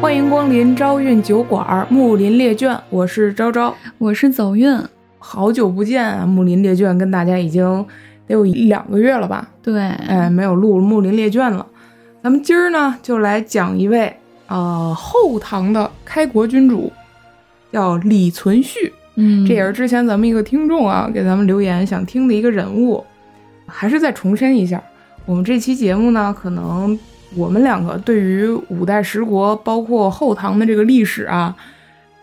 [0.00, 4.80] 欢迎光临朝韵酒馆木林列卷，我是昭昭，我是走运。
[5.18, 6.24] 好久不见啊！
[6.24, 7.84] 木林列卷跟大家已经
[8.24, 9.48] 得有一两个月了吧？
[9.60, 11.66] 对，哎，没有录木林列卷了。
[12.22, 14.14] 咱们今儿呢，就来讲一位
[14.46, 16.92] 呃后唐的开国君主，
[17.72, 18.92] 叫李存勖。
[19.16, 23.04] 嗯，这也是之前咱们一个听众啊给咱们留言想听的一个人物，
[23.66, 24.80] 还是再重申一下，
[25.26, 26.96] 我们这期节目呢，可能
[27.36, 31.54] 我们两个对于五代十国，包括后唐的这个历史啊，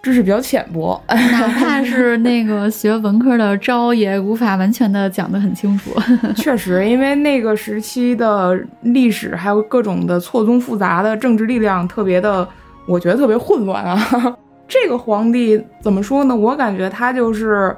[0.01, 5.91] 知识比较浅薄，哪怕是那个学文科的招也无法完全的讲得很清楚。
[6.35, 12.47] 确实，因为那个时期的历史还有各种的错综复杂的政治力量，特别的，
[12.87, 14.37] 我觉得特别混乱啊。
[14.67, 16.35] 这个皇帝怎么说呢？
[16.35, 17.75] 我感觉他就是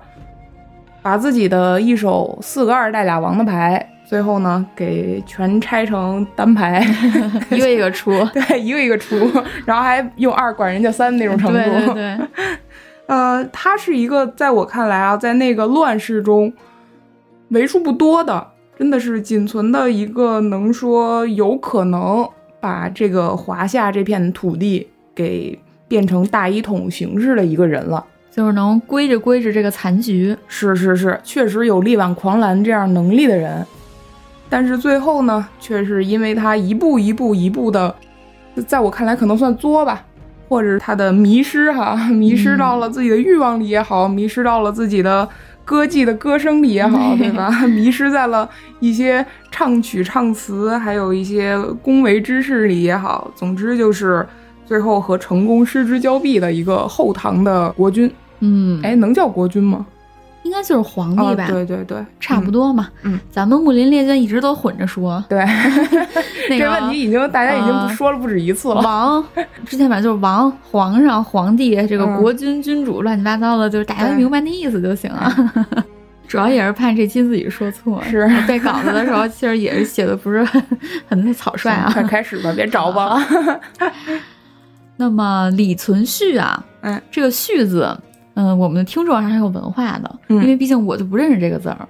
[1.01, 6.81] 把自己的一手四个二带俩王的牌，最后呢给全拆成单排，
[7.51, 9.15] 一个一个出， 对，一个一个出，
[9.65, 11.53] 然后还用二管人家三那种程度。
[11.53, 12.17] 对对对。
[13.07, 16.51] 呃，他是一个在我看来啊，在那个乱世中
[17.49, 18.47] 为数不多的，
[18.79, 22.27] 真的是仅存的一个能说有可能
[22.59, 25.59] 把这个华夏这片土地给。
[25.89, 30.35] 变成大一统形式的一个人了，就是能规着规着这个残局。
[30.45, 33.65] 是是是，确实有力挽狂澜这样能力的人，
[34.49, 37.93] 但是最后呢，却是因为他一步一步一步的，
[38.65, 40.03] 在我看来可能算作吧，
[40.47, 45.27] 或者他的迷失哈， 迷失到了自己的欲望里也好，迷失到了自己的
[45.65, 47.49] 歌妓的歌声里也好，对吧？
[47.67, 54.25] 迷失在了一些唱曲唱词，还有一些恭维之事里也好，总之就是。
[54.67, 58.11] 最后和成功失之交臂的一个后唐的国君，
[58.41, 59.85] 嗯，哎，能叫国君吗？
[60.47, 61.45] 应该就是皇帝吧？
[61.49, 62.87] 对对对，差不多嘛。
[63.03, 65.21] 嗯，咱们木林列卷一直都混着说。
[65.27, 65.45] 对，
[66.47, 68.81] 这问题已经大家已经说了不止一次了。
[68.81, 69.23] 王，
[69.65, 75.35] 之前反正就是王、皇上、皇帝，这个国君、君主，乱七八糟的，就是大家明白那意思就行了。
[76.29, 80.47] 主要也是怕这期自己说错，是 背稿子的时候，其实也是写的不是
[81.07, 81.89] 很草率啊。
[81.91, 83.21] 快开始吧，别着吧。
[84.97, 87.95] 那么李存勖啊，嗯，这个序字，
[88.37, 91.87] 嗯，我们的听众还是有文化的，因为毕竟我就不认识这个字儿，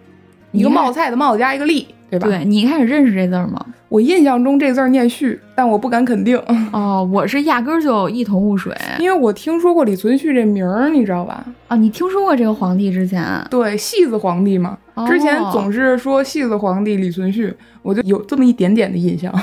[0.54, 2.26] 一个冒菜的冒加一个立，对吧？
[2.28, 3.66] 对你一开始认识这字儿吗？
[3.90, 6.42] 我印象中这字儿念旭，但我不敢肯定。
[6.72, 11.46] 哦，我是压根儿就一头雾水，因为我听说过李存勖这名儿，你知道吧？
[11.68, 13.26] 啊，你听说过这个皇帝之前？
[13.50, 19.34] 对，戏子皇帝嘛，之前总是说戏子皇帝李存勖，我就有这么一点点的印象。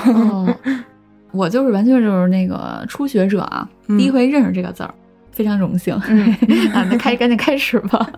[1.31, 4.93] 我就是完全就是那个初学者啊，第一回认识这个字儿，
[5.35, 5.93] 非常荣幸。
[6.73, 8.09] 啊，那开 赶紧开始吧。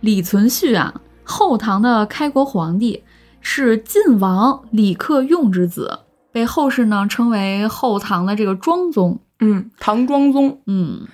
[0.00, 0.92] 李存勖啊，
[1.24, 3.02] 后唐的开国皇帝，
[3.40, 6.00] 是晋王李克用之子，
[6.32, 9.18] 被后世呢称为后唐的这个庄宗。
[9.40, 10.60] 嗯，唐庄宗。
[10.66, 11.06] 嗯，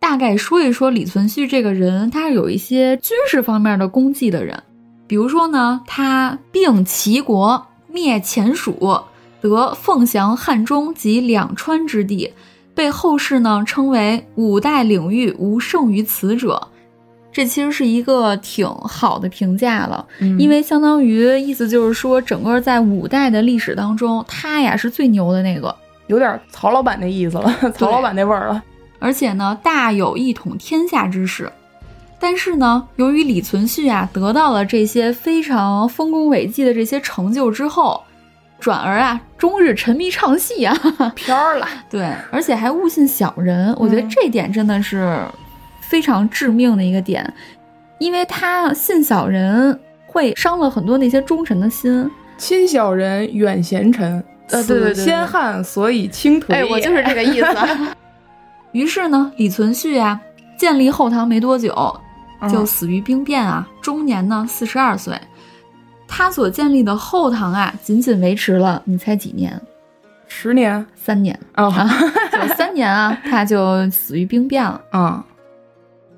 [0.00, 4.62] 大概说一说李存勖这个人，他是有一些军事方面的功绩的人，
[5.06, 9.00] 比如说呢，他并齐国，灭前蜀。
[9.42, 12.32] 得凤翔、汉中及两川之地，
[12.76, 16.68] 被后世呢称为五代领域无胜于此者。
[17.32, 20.06] 这其实是一个挺好的评价了，
[20.38, 25.74] 因为相当于意思就是说，整个在五代的历史当中，他呀是最牛的那个，
[26.06, 28.62] 有点曹老板那意思了， 曹老板那味儿了。
[28.98, 31.52] 而且呢，大有一统天下之势。
[32.18, 38.02] 但是呢，由于李存勖啊得到了这些非常丰功伟绩的这些成就之后。
[38.58, 40.74] 转而啊，终日沉迷唱戏啊，
[41.14, 41.66] 飘了。
[41.90, 45.18] 对，而且还误信小人，我觉得这点真的是
[45.80, 47.32] 非常致命的一个点，
[47.98, 52.10] 因为他信小人会伤了很多那些忠臣的心。
[52.38, 54.22] 亲小人，远贤臣。
[54.50, 56.52] 呃，对对对，先汉所以倾颓。
[56.52, 57.46] 哎，我就是这个意思。
[58.72, 60.20] 于是呢，李存勖啊，
[60.56, 61.74] 建立后唐没多久，
[62.50, 65.18] 就死于兵变啊，终年呢四十二岁。
[66.08, 69.60] 他所建立的后唐啊，仅仅维持了，你猜几年？
[70.28, 70.84] 十年？
[70.94, 71.38] 三年？
[71.52, 71.70] 啊，
[72.32, 74.80] 就 三年啊，他就死于兵变了。
[74.90, 75.24] 啊，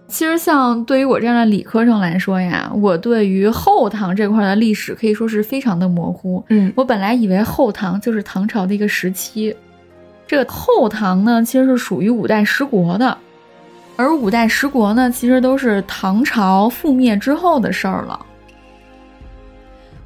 [0.09, 6.43] 其实像对于我这样的理科生来说呀，我对于后唐这块的历史可以说是非常的模糊。
[6.49, 9.55] 嗯，我本来以为后唐就是唐朝的一个时期，
[10.27, 13.17] 这个后唐呢，其实是属于五代十国的，
[13.97, 18.25] 而五代十国呢，其实都是唐朝覆灭之后的事儿了。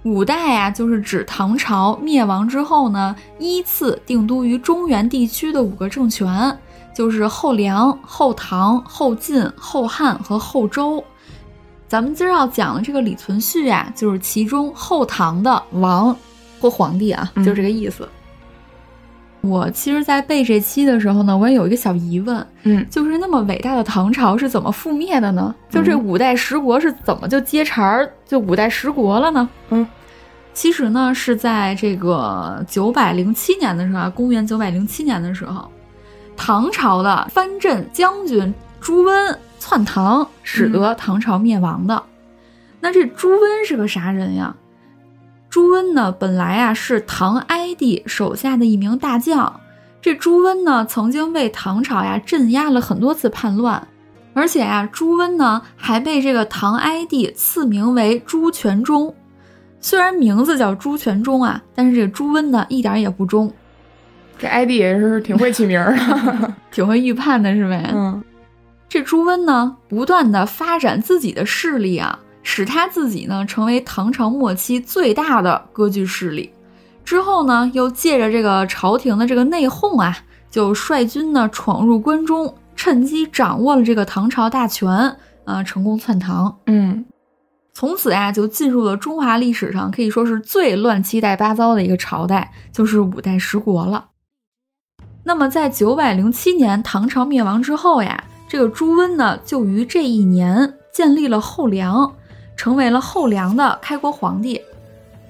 [0.05, 6.59] 五代啊，就是指唐朝灭亡之后呢，依次定都于中原地区的五个政权，
[6.93, 11.03] 就是后梁、后唐、后晋、后汉和后周。
[11.87, 16.17] 咱们今儿要讲的这个李存勖啊，就是其中后唐的王
[16.61, 18.09] 或皇帝啊，就这个意思。
[19.43, 25.53] 我其实，在背这期的时候呢，我也有一个小疑问，嗯，就是那么伟大的唐朝是怎么覆灭的呢？
[25.69, 29.49] 就这五代十国是怎么就接茬儿就五代十国了呢？
[29.71, 29.85] 嗯，
[30.55, 35.69] 其实呢是在这个九百零七年的时候啊，公元九百零七年的时候，
[36.37, 42.01] 唐朝的藩镇将军朱温篡唐，使得唐朝灭亡的。
[42.81, 44.55] 那这朱温是个啥人呀？
[45.53, 49.61] 朱温呢，本来啊是唐哀帝手下的一名大将。
[50.01, 53.87] 这朱温呢，曾经为唐朝呀镇压了很多次叛乱，
[54.33, 59.15] 而且呀，朱温呢还被这个唐哀帝赐名为朱全忠。
[59.79, 63.53] 虽然名字叫朱全忠啊，但是这个朱温呢一点也不忠。
[64.39, 67.91] 这哀帝也是挺会起名儿的， 挺会预判的，是呗？
[67.93, 68.25] 嗯，
[68.89, 72.19] 这朱温呢，不断的发展自己的势力啊。
[72.43, 76.53] 使他自己呢成为唐朝末期最大的割据势力，
[77.05, 80.17] 之后呢又借着这个朝廷的这个内讧啊，
[80.51, 86.59] 就率军呢闯入关中，趁机掌握了这个唐朝大权，啊，成功篡唐。
[86.67, 87.05] 嗯，
[87.73, 94.07] 从此啊就进入了中华历史上可以说是最乱七八糟的一个朝代，就是五代十国了。
[95.25, 102.13] 那么在九百零七年唐朝灭亡之后呀，这个朱温呢就于这一年建立了后梁。
[102.57, 104.61] 成为了后梁的开国皇帝，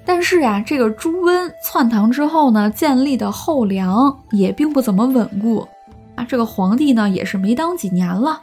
[0.05, 5.67] 但是呀，这个朱温篡唐之后呢，建立的后梁也并不怎么稳固
[6.15, 6.23] 啊。
[6.23, 8.41] 这个皇帝呢，也是没当几年了。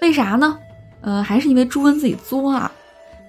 [0.00, 0.58] 为啥呢？
[1.02, 2.72] 呃，还是因为朱温自己作啊。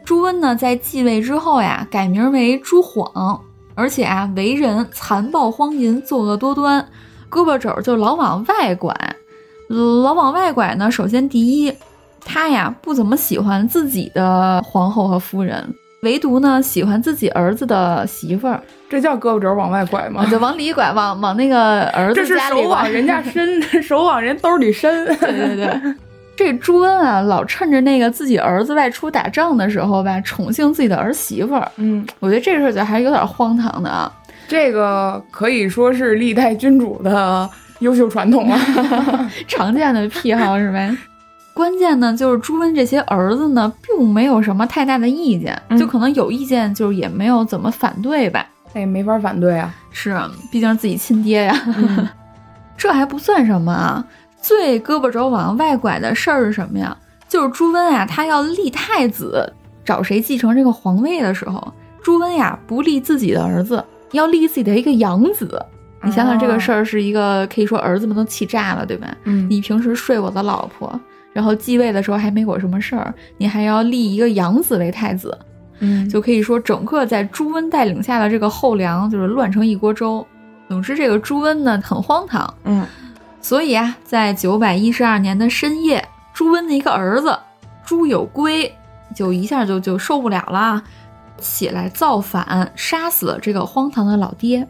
[0.04, 3.39] 朱温呢，在继位之后呀，改名为朱晃，
[3.75, 6.88] 而且啊，为人残暴荒淫，作恶多端，
[7.30, 8.95] 胳膊肘就老往外拐。
[9.68, 11.74] 老往外拐呢，首先第一。
[12.29, 15.65] 他呀不怎么喜欢自己的皇后和夫人，
[16.01, 18.62] 唯独呢喜欢自己儿子的媳妇儿。
[18.89, 20.25] 这叫胳膊肘往外拐吗？
[20.29, 22.27] 就往里拐，往往那个儿子家里。
[22.27, 25.06] 这是手往人家 伸，手往人兜里伸。
[25.06, 25.95] 对对对，
[26.35, 31.71] 这朱温啊，老趁着那个自己儿子外出打仗的时候吧，宠幸自己的儿媳妇儿。
[31.77, 34.12] 嗯，我觉得这个事儿就还是有点荒唐的啊。
[34.47, 38.59] 这个可以说是历代君主的优秀传统啊，
[39.47, 40.95] 常见的癖好是呗。
[41.57, 48.45] 关键呢，就是朱温这些儿子呢，并没有什么太大的意见，就可能有意见，就是也没有怎么反对吧。
[48.71, 50.15] 他也没法反对啊，是，
[50.51, 51.59] 毕竟是自己亲爹呀。
[52.77, 54.06] 这还不算什么啊，
[54.39, 56.95] 最胳膊肘往外拐的事儿是什么呀？
[57.27, 59.51] 就是朱温啊，他要立太子，
[59.83, 65.60] 找谁继承这个皇位的时候，朱温呀不立自己的儿子，要立自己的一个养子。
[66.03, 69.07] 你想想这个事儿，是一个可以说儿子们都气炸了，对吧？
[69.24, 70.88] 嗯，你平时睡我的老婆。
[71.33, 75.38] 然后继位的时候还没过什么事儿，你还要立一个养子为太子，
[75.79, 80.25] 嗯，就可以说整个在朱温带领下的这个后梁就是乱成一锅粥。
[80.68, 82.85] 总之，这个朱温呢很荒唐，嗯，
[83.39, 86.03] 所以啊，在九百一十二年的深夜，
[86.33, 87.38] 朱温的一个儿子
[87.85, 88.75] 朱有圭
[89.15, 90.83] 就一下就就受不了了，
[91.39, 94.68] 起来造反，杀死了这个荒唐的老爹。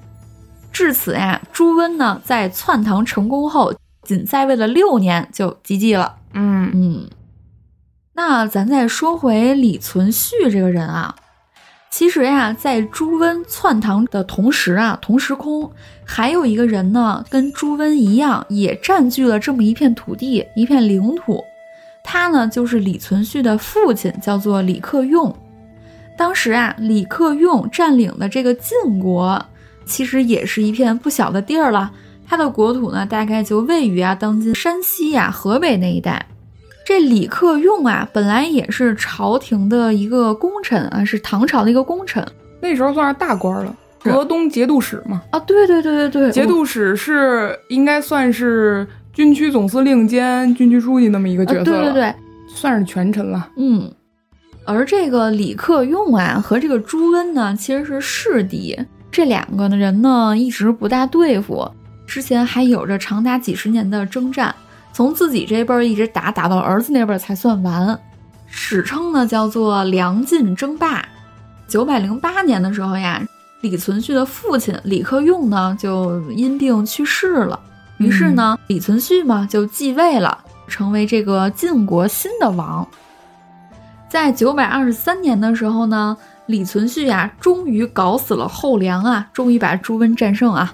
[0.72, 3.74] 至此呀，朱温呢在篡唐成功后，
[4.08, 6.16] 仅在位了六年就及笄了。
[6.34, 7.10] 嗯嗯，
[8.14, 11.16] 那咱再说回李存勖这个人啊，
[11.92, 15.72] 其实呀，在朱温篡唐的同时啊，同时空
[16.06, 21.44] 还有一个人呢，跟朱温一样，也占据了这么一片土地、一片领土。
[22.04, 25.36] 他呢，就是李存勖的父亲，叫做李克用。
[26.18, 29.46] 当时啊，李克用占领的这个晋国，
[29.86, 31.92] 其实也是一片不小的地儿了。
[32.30, 36.26] 他的国土呢，大概就位于啊当今山西呀、河北那一带。
[36.86, 42.26] 这李克用啊，本来也是朝廷的一个功臣啊，是唐朝的一个功臣，
[42.62, 45.22] 那时候算是大官了，河东节度使嘛。
[45.32, 52.14] 啊，对对对对对，节度使是应该算是军区总司令兼军区书记那么一个角色对对对，
[52.48, 53.50] 算是权臣了。
[53.58, 53.92] 嗯，
[54.66, 58.78] 而这个李克用啊，和这个朱温呢，其实是世敌，
[59.12, 61.70] 这两个人呢，一直不大对付。
[62.08, 64.56] 之前还有着长达几十年的征战，
[64.94, 68.00] 从自己这辈儿一直打打到儿子那辈儿才算完，
[68.48, 71.06] 史称呢叫做梁晋争霸。
[71.68, 73.22] 九百零八年的时候呀，
[73.60, 77.60] 李存勖的父亲李克用呢就因病去世了，
[77.98, 82.88] 于是呢李存勖嘛就继位了，成为这个晋国新的王。
[84.10, 90.74] 在九百二十三年的时候呢，李存勖呀终于搞死了后梁啊，终于把朱温战胜啊。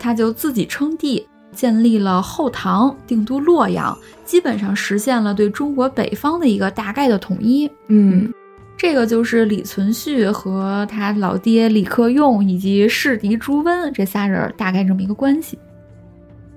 [0.00, 7.70] 他就自己称帝，建立了后唐，定都洛阳，基本上实现了对中国北方的一个大概的统一。
[7.88, 8.32] 嗯，
[8.76, 15.58] 这个就是李存勖和他老爹李克用以及世敌朱温这仨人大概这么一个关系。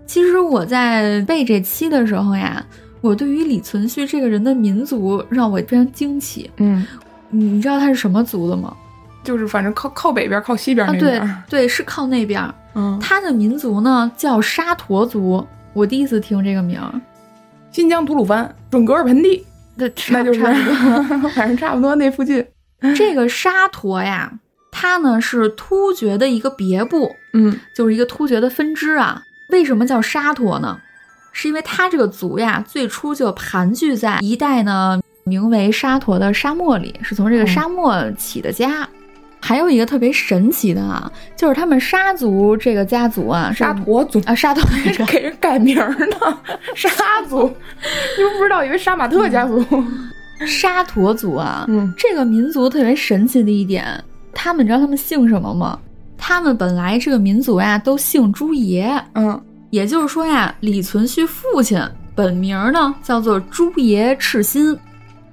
[0.06, 2.66] 其实我在背这期的时候呀，
[3.02, 6.50] 我对于李存勖这个人的民族让我非常惊奇。
[6.58, 6.86] 嗯，
[7.30, 8.76] 你知道他是什么族的吗？
[9.24, 11.44] 就是反正靠靠北边、靠西边啊，那对边。
[11.50, 12.42] 对，是靠那边。
[12.76, 16.92] 嗯，他的民族呢叫沙陀族，我第一次听这个名儿。
[17.72, 19.46] 新疆吐鲁番准格尔盆地，
[19.78, 22.46] 对， 那就是差不多 反正差不多那附近。
[22.96, 24.32] 这个沙陀呀，
[24.72, 29.22] 它呢是突厥的一个别部，嗯就是一个突厥的分支啊。
[29.50, 30.80] 为什么叫沙陀呢？
[31.32, 38.88] 是因为它这个族呀，最初就盘踞在一带呢，名为沙陀的沙漠里，是从这个嗯沙漠起的家。
[39.46, 44.64] 还有一个特别神奇的啊，就是他们沙族这个家族啊，沙陀族啊，沙陀
[45.12, 46.40] 给人改名儿呢，
[46.74, 46.90] 沙
[47.28, 47.40] 族，
[48.18, 49.62] 你们不知道，以为杀马特家族。
[50.48, 53.86] 沙陀族啊，嗯这个民族特别神奇的一点，
[54.34, 55.78] 他们你知道他们姓什么吗？
[56.18, 59.38] 他们本来这个民族呀都姓朱爷，嗯
[59.72, 61.78] 也就是说呀，李存勖父亲
[62.16, 64.78] 本名呢叫做朱爷赤心，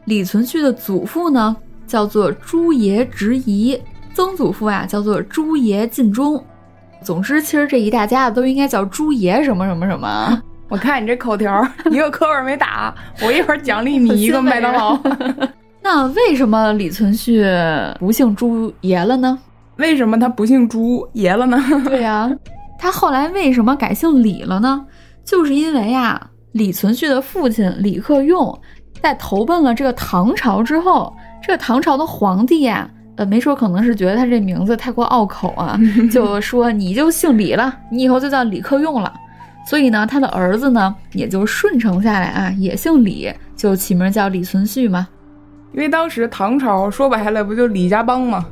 [0.04, 3.78] 李存勖的祖父呢叫做朱爷直仪，
[4.14, 6.42] 曾祖父啊叫做朱爷尽忠。
[7.02, 10.42] 总之，其实这一大家子都应该叫朱爷什么什么什么。
[10.68, 14.98] 我看你这口条儿， 一个课文没打，我一会儿奖励你一个麦当劳。
[15.82, 19.38] 那为什么李存勖不姓朱爷了呢？
[19.76, 21.58] 为什么他不姓朱爷了呢？
[21.84, 22.30] 对呀、
[22.78, 24.84] 他后来为什么改姓李了呢？
[25.24, 28.60] 就是因为呀，李存勖的父亲李克用
[29.02, 31.12] 在投奔了这个唐朝之后，
[31.42, 32.88] 这个唐朝的皇帝呀，
[33.20, 35.78] 呃，没说可能是觉得他这名字太过拗口啊，
[36.10, 39.12] 就说你就姓李了，你以后就叫李克用了。
[39.66, 45.06] 所以呢，他的儿子呢也就顺承下来啊，也姓李，就起名叫李存勖嘛。
[45.74, 48.46] 因为当时唐朝说白了不就李家帮吗？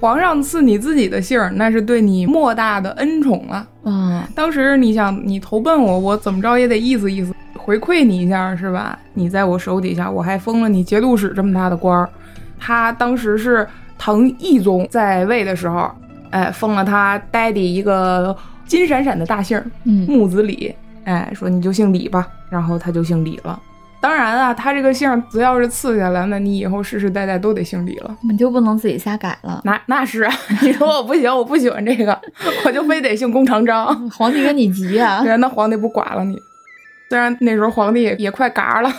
[0.00, 3.64] 皇上赐你自己的姓儿，那是对你莫大的恩宠了。
[3.84, 8.98] 嗯，当时你想，你投奔我，我怎么着也得意思意思，回馈你一下是吧？
[9.14, 12.10] 你在我手底下，我还封了你节度使这么大的官儿。
[12.60, 13.64] 他当时是
[13.98, 15.90] 唐懿宗在位的时候，
[16.30, 18.34] 哎，封了他爹地一个
[18.66, 20.74] 金闪闪的大姓儿嗯木子李，
[21.04, 23.58] 哎，说你就姓李吧，然后他就姓李了。
[24.00, 28.16] 当然啊，他这个姓只要是赐下来，那你以后世世代代都得姓李了。
[28.30, 29.60] 你就不能自己瞎改了。
[29.64, 32.16] 那那是啊， 你说我不行，我不喜欢这个，
[32.64, 33.86] 我就非得姓弓长张。
[34.10, 36.38] 皇帝跟你急呀、对，那皇帝不剐了你？
[37.10, 38.92] 虽然那时候皇帝也也快嘎了，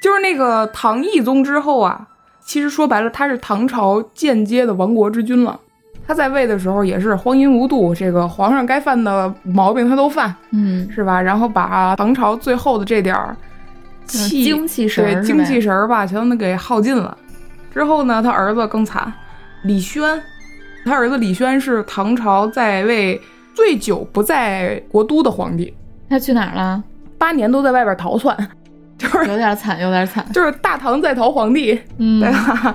[0.00, 2.08] 就是那个唐懿宗之后啊，
[2.48, 5.60] 其实说白了，他是唐朝间接的亡国之君了。
[6.06, 11.20] 他在位的时候也是荒淫无度，这个皇上该犯的毛病他都犯，嗯，是吧？
[11.20, 13.36] 然后把唐朝最后的这点儿
[14.06, 17.14] 气精气神儿对精气神儿吧，全都给耗尽了。
[17.70, 19.12] 之后呢，他儿子更惨，
[19.64, 20.18] 李轩，
[20.86, 23.20] 他儿子李轩是唐朝在位
[23.52, 25.74] 最久不在国都的皇帝，
[26.08, 26.82] 他去哪儿了？
[27.18, 28.34] 八年都在外边逃窜，
[28.98, 30.26] 就是有点惨，有点惨。
[30.32, 32.74] 就是大唐在逃皇帝，嗯 对吧？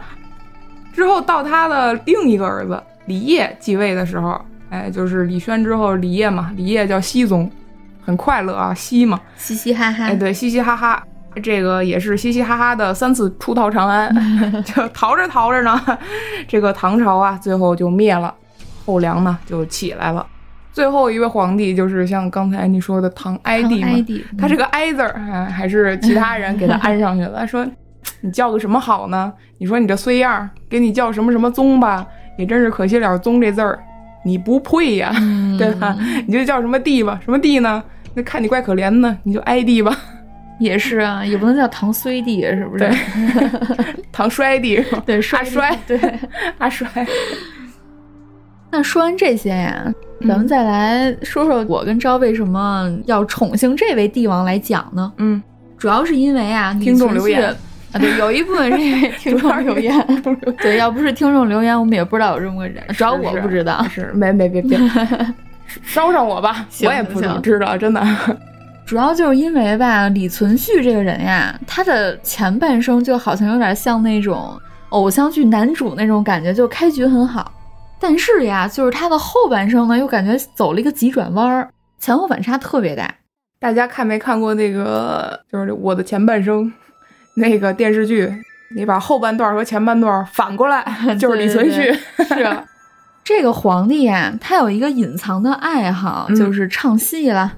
[0.93, 4.39] 之后到他的另一个儿子李业继位的时候，
[4.69, 7.51] 哎，就是李轩之后李业嘛，李业叫熹宗，
[8.01, 10.05] 很快乐啊，熹嘛，嘻嘻哈哈。
[10.05, 11.03] 哎，对，嘻嘻哈哈，
[11.41, 14.13] 这个也是嘻嘻哈哈的三次出逃长安，
[14.63, 15.81] 就逃着逃着呢，
[16.47, 18.33] 这个唐朝啊，最后就灭了，
[18.85, 20.25] 后梁呢就起来了。
[20.73, 23.91] 最后一位皇帝就是像刚才你说的唐哀帝嘛，
[24.37, 27.45] 他是个哀字儿，哎，还是其他人给他安上去了。
[27.47, 27.65] 说
[28.21, 29.31] 你叫个什么好呢？
[29.59, 32.05] 你说你这衰样儿，给你叫什么什么宗吧，
[32.37, 33.79] 也真是可惜了宗这字儿，
[34.25, 35.95] 你不配呀，嗯对吧？
[36.27, 37.81] 你就叫什么帝吧，什么帝呢？
[38.15, 39.95] 那看你怪可怜的，你就哀帝吧，
[40.59, 42.89] 也是啊，也不能叫唐衰帝，是不是？
[42.89, 45.03] 对 唐衰帝是吧？
[45.05, 45.99] 对，阿衰，对。
[46.57, 46.87] 阿衰，
[48.73, 49.85] 那说完这些呀，
[50.27, 55.13] 咱们再来说说我跟昭为什么要宠幸这位帝王来讲呢？
[55.17, 55.39] 嗯，
[55.77, 57.55] 主要是因为啊，听众留言
[57.91, 59.95] 啊，对，有一部分 是听众留言，
[60.59, 63.85] 对，要不是听众留言，我们也不知道有这么个人，主要我不知道。
[63.89, 64.75] 是没没别别
[65.85, 68.03] 捎上我吧，我也不行知道，真的。
[68.87, 77.51] 主要就是因为吧，李存勖这个人呀，他的前半生就好像有点像那种偶像剧男主那种感觉，就开局很好，
[78.03, 83.15] 但是呀，就是他的后半生呢，又感觉走了一个急转弯儿，前后反差特别大。
[83.61, 86.69] 大家看没看过那个，就是我的前半生
[87.37, 88.29] 那个电视剧？
[88.75, 90.85] 你把后半段和前半段反过来，
[91.17, 91.97] 就是李存勖。
[92.27, 92.65] 是啊
[93.23, 97.53] 这个皇帝呀，他有一个隐藏的爱好，嗯就是唱戏啦，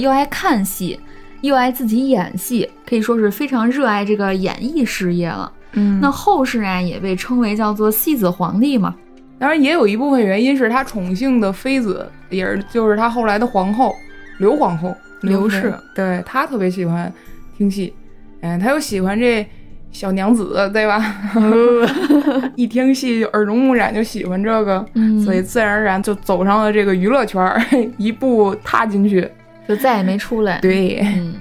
[0.00, 1.00] 又爱看戏，
[1.40, 5.50] 又爱自己演戏，可以说是非常热爱这个演艺事业了。
[5.72, 8.94] 嗯那后世啊也被称为叫做戏子皇帝嘛。
[9.38, 13.94] 当然也有一部分原因是他宠幸的妃子，也是就是他后来的皇后
[14.38, 17.12] 刘皇后刘氏，对他特别喜欢
[17.56, 17.94] 听戏，
[18.40, 19.46] 哎，他又喜欢这
[19.92, 21.14] 小娘子，对吧？
[22.56, 27.60] 一听戏就耳濡目染，就喜欢这个，嗯所以自然而然就走上了这个娱乐圈儿，
[27.96, 29.28] 一步踏进去。
[29.68, 30.58] 就再也没出来。
[30.60, 31.34] 对，嗯，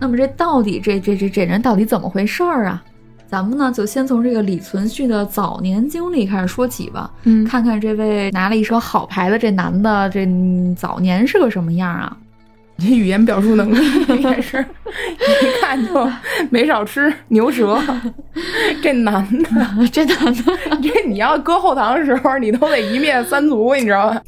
[0.00, 2.82] 那么这到底这这这这人到底怎么回事儿啊？
[3.28, 12.16] 咱们呢就先从这个李存勖的早年经历开始说起吧，嗯看看这位拿了一手好牌的这男的，这嗯早年是个什么样啊？
[12.78, 16.06] 你语言表述能力也是，一看就
[16.50, 17.82] 没少吃牛舌。
[18.82, 19.48] 这男的，
[19.90, 24.20] 这男的，这你要搁后堂的时候，你都得一面三族，你知道吧？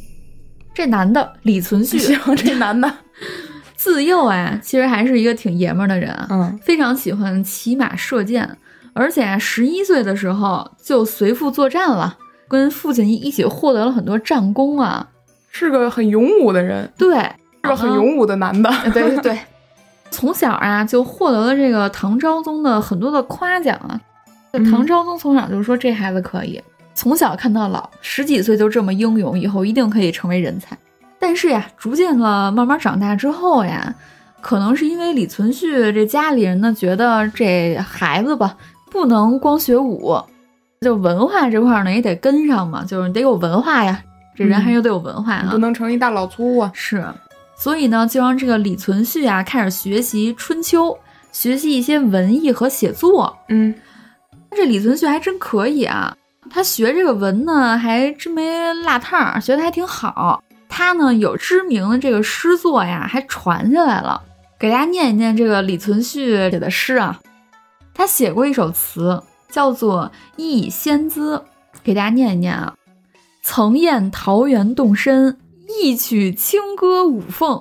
[0.73, 2.91] 这男的李存勖，行，这男的，
[3.77, 8.49] 自幼啊，其实还是一个挺爷们儿的人啊，嗯，非常喜欢骑马射箭，
[8.99, 15.09] 而且啊，十一岁的时候就随父作战了，跟父亲一起获得了很多战功啊。
[15.51, 17.17] 是个很勇武的人，对，
[17.63, 18.69] 是个很勇武的男的。
[18.93, 19.39] 对对对，
[20.11, 24.01] 从小啊就获得了这个唐昭宗的很多的夸奖啊。
[24.53, 26.61] 这唐昭宗从小就说这孩子可以，
[26.93, 30.77] 从小看到老，十几岁就这么英勇，以后一定可以成为人才。
[31.21, 33.95] 但是呀，逐渐的慢慢长大之后呀，
[34.41, 38.57] 可能是因为李存勖这家里人呢觉得这孩子吧
[38.91, 40.21] 不能光学武，
[40.81, 44.03] 就文化这块儿呢也得跟上嘛，就是得有文化呀。
[44.37, 46.71] 这人还是得有文化啊，不能成一大老粗啊。
[46.73, 47.05] 是，
[47.57, 50.97] 所以呢，就让这个李存勖啊开始学习春秋，
[51.33, 53.37] 学习一些文艺和写作。
[53.49, 53.75] 嗯，
[54.53, 56.17] 这李存勖还真可以啊，
[56.49, 60.41] 他学这个文呢还真没落趟，学的还挺好。
[60.69, 64.23] 他呢有知名的这个诗作呀，还传下来了。
[64.61, 67.19] 给大家念一念这个李存勖写的诗啊，
[67.99, 71.37] 他写过一首词，叫做《忆仙姿》，
[71.83, 72.73] 给大家念一念啊。
[73.43, 75.37] 曾宴桃源动身，
[75.83, 77.61] 一曲清歌舞凤。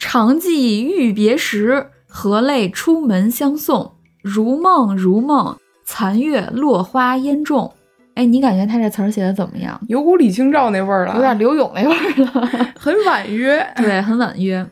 [0.00, 3.92] 常记欲别时，何泪出门相送？
[4.20, 7.72] 如梦如梦，残月落花烟重。
[8.16, 9.80] 哎，你感觉他这词儿写的怎么样？
[9.86, 13.64] 有股李清照那味儿了，有点刘勇那味儿了， 很婉约。
[13.78, 14.66] 对，很婉约。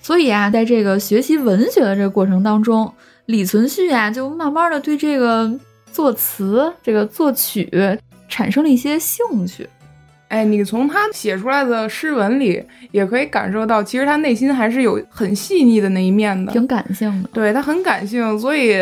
[0.00, 2.94] 所以啊，在这个学习文学的这个过程当中，
[3.30, 5.50] 李存勖啊，就慢慢的对这个
[5.92, 7.70] 作词、这个作曲
[8.28, 9.68] 产生了一些兴趣。
[10.28, 12.62] 哎，你从他写出来的诗文里，
[12.92, 17.28] 也可以感受到，其实他内心还是有很细腻的那一面的，挺感性的。
[17.32, 18.74] 对他很感性，所以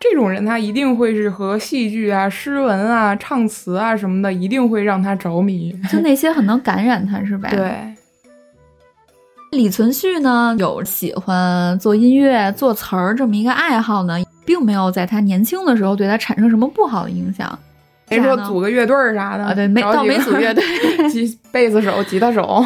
[0.00, 5.78] 这种人他一定会是和戏剧啊、诗文啊、唱词啊什么的，一定会让他着迷。
[5.90, 7.50] 就那些很能感染他，是吧？。
[7.50, 7.70] 对，
[9.54, 17.58] 李存勖呢，有喜欢做音乐、做词儿这么一个爱好呢，并没有在他年轻的时候对他产生什么不好的影响。
[18.10, 20.62] 没说组个乐队儿啥的啊，对，没倒没组乐队，
[21.08, 22.62] 吉贝斯手、吉他手。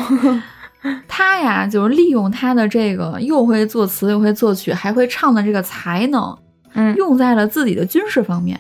[1.07, 6.37] 他呀，就是利用他的这个又会作词又会作曲还会唱的这个才能，
[6.75, 8.59] 嗯，用在了自己的军事方面。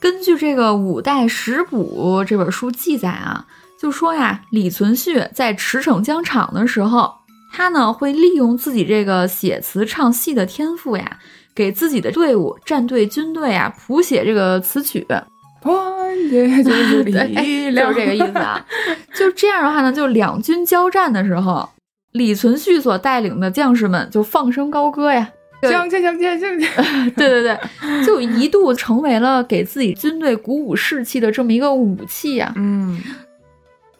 [0.00, 3.44] 根据这个《五代史补》这本书记载啊，
[3.82, 7.12] 就说呀，李存勖在驰骋疆场的时候，
[7.52, 11.18] 他呢会利用自己这个写词唱戏的天赋呀，
[11.52, 15.04] 给自己的队伍、战队、军队啊谱写这个词曲。
[15.60, 18.64] 团结就 是力哎量，就是这个意思啊。
[19.14, 21.68] 就这样的话呢，就两军交战的时候，
[22.12, 25.28] 李存勖所带领的将士们就放声高歌呀。
[25.62, 27.56] 将将将将将将，对对对，
[28.04, 32.52] 就一度成为了给自己军队鼓舞士气的这么一个武器呀。
[32.56, 33.00] 嗯，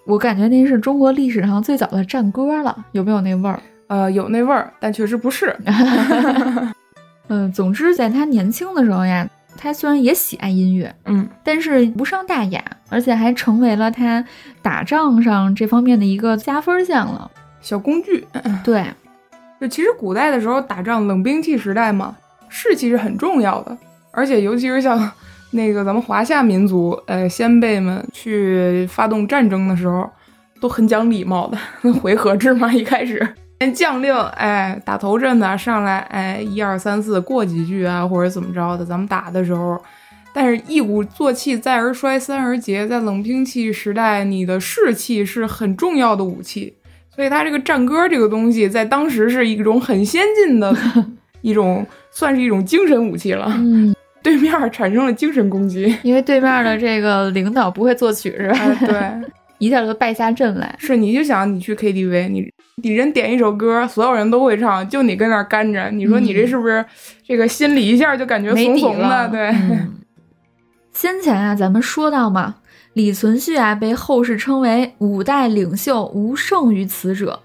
[0.05, 3.61] 我感觉那是中国历史上最早的战歌了，有没有那味儿？
[3.87, 5.55] 呃，有那味儿，但确实不是。
[7.29, 14.25] 嗯，总之，在他年轻的时候呀，他虽然也喜爱音乐，嗯，但是无伤大雅，而且还成为了他
[14.61, 17.31] 打仗上这方面的一个加分项了。
[17.61, 18.27] 小工具。
[18.65, 18.85] 对，
[19.61, 22.17] 就其实古代的时候打仗，冷兵器时代嘛，
[22.49, 23.77] 士气是很重要的，
[24.11, 24.99] 而且尤其是像
[25.53, 30.11] 那个咱们华夏民族，呃，先辈们去发动战争的时候，
[30.61, 33.27] 都很讲礼貌的，回合制嘛，一开始。
[33.73, 39.81] 将令，哎，打头阵的上来，哎，一二三四过几句啊，或者怎么着的，咱们打的时候，
[40.35, 46.75] 但是一鼓作气，再而衰，三而竭，在冷兵器时代，你的士气是很重要的武器，
[47.15, 50.75] 所以它这个战歌这个东西，在当时是一种很先进的
[51.43, 53.47] 一种，算是一种精神武器了。
[53.61, 58.59] 嗯，对面产生了精神攻击， 因为对面的这个领导不会作曲是吧？
[58.59, 60.75] 哎、对， 一下就败下阵来。
[60.79, 62.49] 是你就想你去 KTV，你
[62.83, 66.85] 你人点一首歌，所有人都会唱，就你跟那儿干着，你说你这是不是
[67.27, 69.09] 这个心里一下就感觉怂怂的？
[69.09, 69.95] 了对，嗯
[70.93, 72.57] 先前啊，咱们说到嘛，
[72.93, 77.41] 李存勖啊被后世称为五代领袖，无胜于此者。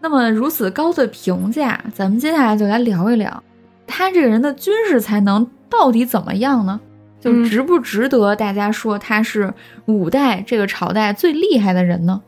[0.00, 3.42] 那么如此高的评价，咱们接下来就来聊一聊，
[3.86, 6.80] 他这个人的军事才能到底怎么样呢？
[7.20, 9.52] 就值不值得大家说他是
[9.84, 12.20] 五代这个朝代最厉害的人呢？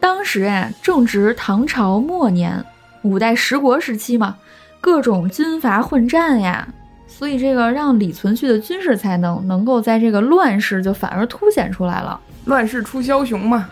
[0.00, 2.64] 当时啊，正值唐朝末年，
[3.02, 4.36] 五代十国时期嘛，
[4.80, 6.68] 各种军阀混战呀，
[7.08, 12.20] 所以这个让李存勖的军事才能能够在这个乱世就反而凸显出来了。
[12.44, 13.68] 乱世出枭雄嘛。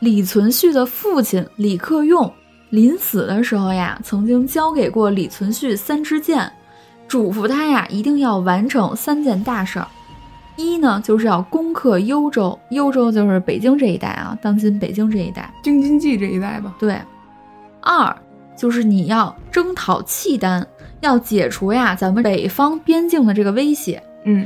[0.00, 2.30] 李存勖的父亲李克用
[2.68, 6.52] 临死的时候呀，曾经交给过李存勖三支箭，
[7.14, 9.86] 嘱咐他呀一定要完成三件大事儿。
[10.56, 16.74] 一呢，就是要攻克幽州，幽州就是北京这一带啊，当今北京这一带，京津冀这一带吧。
[16.76, 16.98] 对。
[17.82, 18.16] 二
[18.56, 20.66] 就是你要征讨契丹，
[21.02, 24.02] 要解除呀咱们北方边境的这个威胁。
[24.24, 24.44] 嗯。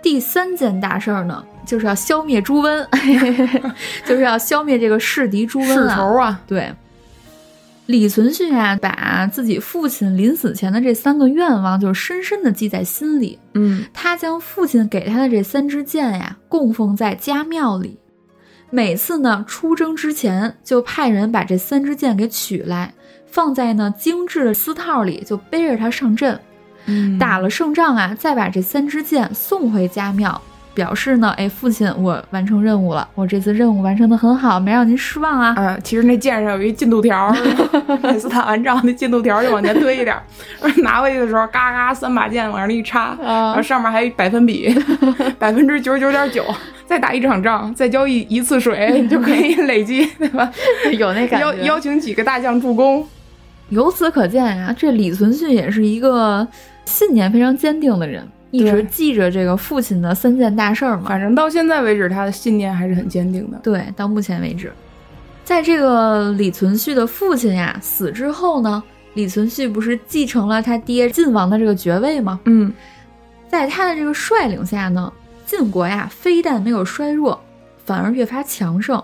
[0.00, 2.88] 第三件大事儿呢，就是要消灭朱温，
[4.06, 6.40] 就是要消灭这个世敌朱温世仇啊。
[6.46, 6.72] 对。
[7.86, 13.38] 李存勖啊，把自己父亲临死前的这三个愿望，就深深的记在心里。
[13.54, 17.98] 嗯，他将父亲给他的这三支箭呀，供奉在家庙里。
[18.70, 22.92] 每次呢出征之前，就派人把这三支箭给取来，
[23.26, 26.38] 放在呢精致的丝套里，就背着它上阵。
[26.86, 30.42] 嗯，打了胜仗啊，再把这三支箭送回家庙。
[30.76, 35.54] 表示呢，哎，父亲，我完成任务了，我这次任务完成的很好，没让您失望啊。
[35.56, 37.34] 嗯，其实那剑上有一进度条，
[38.04, 40.14] 每次打完仗，那进度条就往前推一点，
[40.84, 44.72] 拿回去的时候，嘎嘎三把剑往上一插，然后上面还有百分比，
[45.38, 46.44] 百分之九十九点九。
[46.86, 50.48] 再打一场仗，再交一一次水，你就可以累积，对吧？
[50.96, 51.52] 有那感觉。
[51.52, 53.04] 邀邀请几个大将助攻。
[53.70, 56.46] 由此可见呀，这李存勖也是一个
[56.84, 58.24] 信念非常坚定的人。
[58.50, 63.58] 一直记着这个父亲的三件大事儿嘛，反正到现在为止，他的信念还是很坚定的。
[63.62, 64.72] 对，到目前为止，
[65.44, 68.82] 在这个李存勖的父亲呀死之后呢，
[69.14, 72.40] 李存勖不是继承了他爹晋王的这个爵位吗？
[72.44, 72.72] 嗯，
[73.48, 75.12] 在他的这个率领下呢，
[75.44, 77.38] 晋国呀非但没有衰弱，
[77.84, 79.02] 反而越发强盛，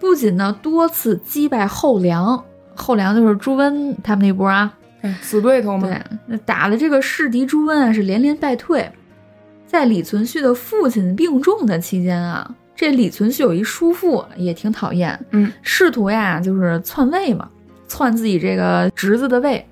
[0.00, 2.42] 不仅呢多次击败后梁，
[2.74, 4.72] 后梁就是朱温他们那波啊。
[5.20, 5.88] 死对头嘛？
[5.88, 8.90] 对，那打的这个弑敌朱温啊，是连连败退。
[9.66, 17.48] 在李存勖的父亲病重的期间啊，这李存勖有一叔父也挺讨厌，嗯，试图呀就是篡位嘛，
[17.86, 19.64] 篡自己这个侄子的位。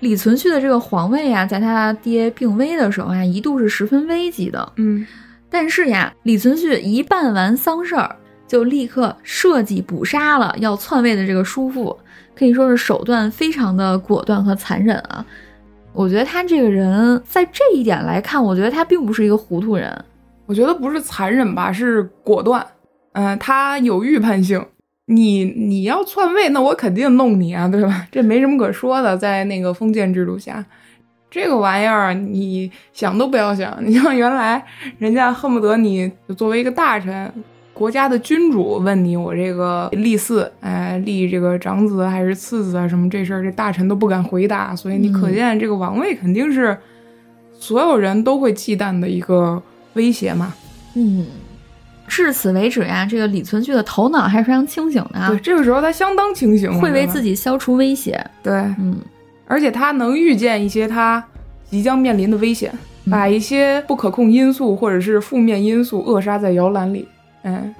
[0.00, 5.06] 李存勖的这个皇位啊，在他爹病危的时候啊，一度是十分危急的，嗯。
[5.48, 8.16] 但是呀，李存勖一办完丧事儿，
[8.48, 11.98] 就立刻设计捕杀了要篡位的这个叔父。
[12.40, 15.22] 可以说是手段非常的果断和残忍啊！
[15.92, 20.04] 我觉得他这个人在这一点来看，我觉得他并不是一个糊涂人。
[20.46, 22.66] 我觉得不是残忍吧，是果断。
[23.12, 24.64] 嗯，他有预判性。
[25.04, 28.06] 你你要篡位，那我肯定弄你啊，对吧？
[28.10, 29.14] 这没什么可说的。
[29.14, 30.64] 在那个封建制度下，
[31.30, 33.76] 这个玩意儿你想都不要想。
[33.84, 34.64] 你像原来
[34.96, 37.30] 人家恨不得你作为一个大臣。
[37.80, 42.86] 国家的君主问你，我这个立嗣，哎，立这个长子还是次子啊？
[42.86, 44.76] 什么这事儿，这大臣都不敢回答。
[44.76, 46.76] 所以你可见这个王位肯定是
[47.58, 49.62] 所有人都会忌惮的一个
[49.94, 50.52] 威胁嘛。
[50.94, 51.24] 嗯，
[52.06, 55.30] 至此为止呀，这个李存勖的头脑还是非常清醒的啊。
[55.30, 58.22] 对，这个时候他相当清醒，会为自己消除威胁。
[58.42, 58.98] 对，嗯，
[59.46, 61.24] 而且他能预见一些他
[61.70, 62.70] 即将面临的危险，
[63.10, 67.08] 把一些不可控因素或者是负面因素扼杀在摇篮里。
[67.42, 67.74] 嗯，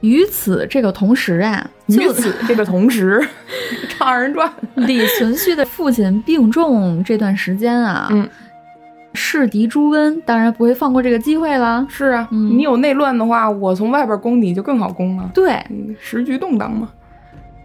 [0.00, 3.20] 与此这个同时啊，与此这个同时，
[3.88, 4.50] 唱二人转。
[4.76, 8.28] 李存勖的父亲病重这段时间啊，嗯，
[9.12, 11.86] 弑敌朱温当然不会放过这个机会了。
[11.88, 15.30] 是啊，你有内乱的话，我从外边攻你就更好攻了。
[15.34, 15.60] 对，
[16.00, 16.88] 时局动荡嘛。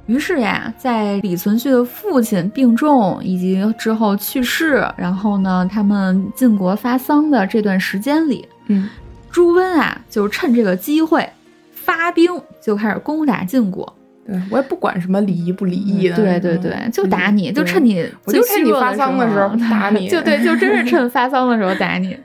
[0.07, 8.89] 于是呀，在李存勖的父亲病重以及之后去世，然后呢，他们晋国发丧的这段时间里，嗯。
[9.35, 11.29] 朱温啊，就趁这个机会
[11.73, 13.93] 发兵，就开始攻打晋国。
[14.25, 22.17] 对我也不管什么礼仪不礼仪的，对对对，就打你，就趁你我就趁你发丧的时候打你， 就对， 就真是趁发丧的时候打你。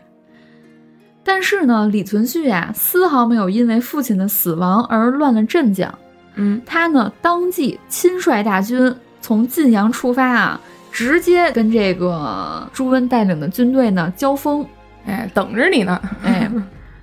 [1.25, 5.93] 但是呢，李存勖呀，丝毫没有因为父亲的死亡而乱了阵脚。
[6.37, 10.61] 嗯，他呢，当即亲率大军从晋阳出发啊，
[10.93, 14.65] 直接跟这个朱温带领的军队呢交锋。
[15.07, 16.49] 哎，等着你呢，哎。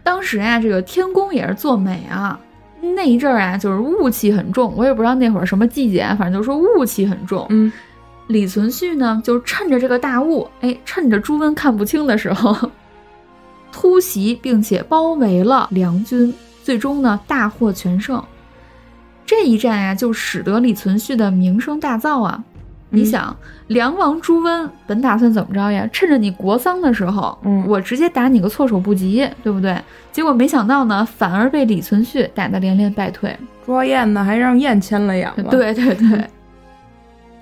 [0.08, 2.40] 当时啊，这个天公也是作美啊，
[2.96, 4.74] 那一阵儿啊，就是雾气很重。
[4.78, 7.46] 我也不知道那会儿什么季节，反正就说雾气很重。
[7.50, 7.70] 嗯，
[8.28, 12.72] 李存勖呢，就趁着这个大雾，哎，趁着朱温看不清的时候，
[13.70, 18.24] 突袭并且包围了梁军，最终呢大获全胜。
[19.26, 22.42] 这一战呀，就使得李存勖的名声大噪啊！
[22.90, 23.36] 你想，
[23.68, 25.88] 梁王朱温本打算怎么着呀？
[25.92, 29.78] 趁着你国丧的时候，嗯我直接打你个措手不及，对不对？
[30.12, 33.38] 结果没想到呢，反而被李存勖打得连连败退。
[33.66, 36.26] 朱高燕呢，还让燕牵了羊了。，对对对，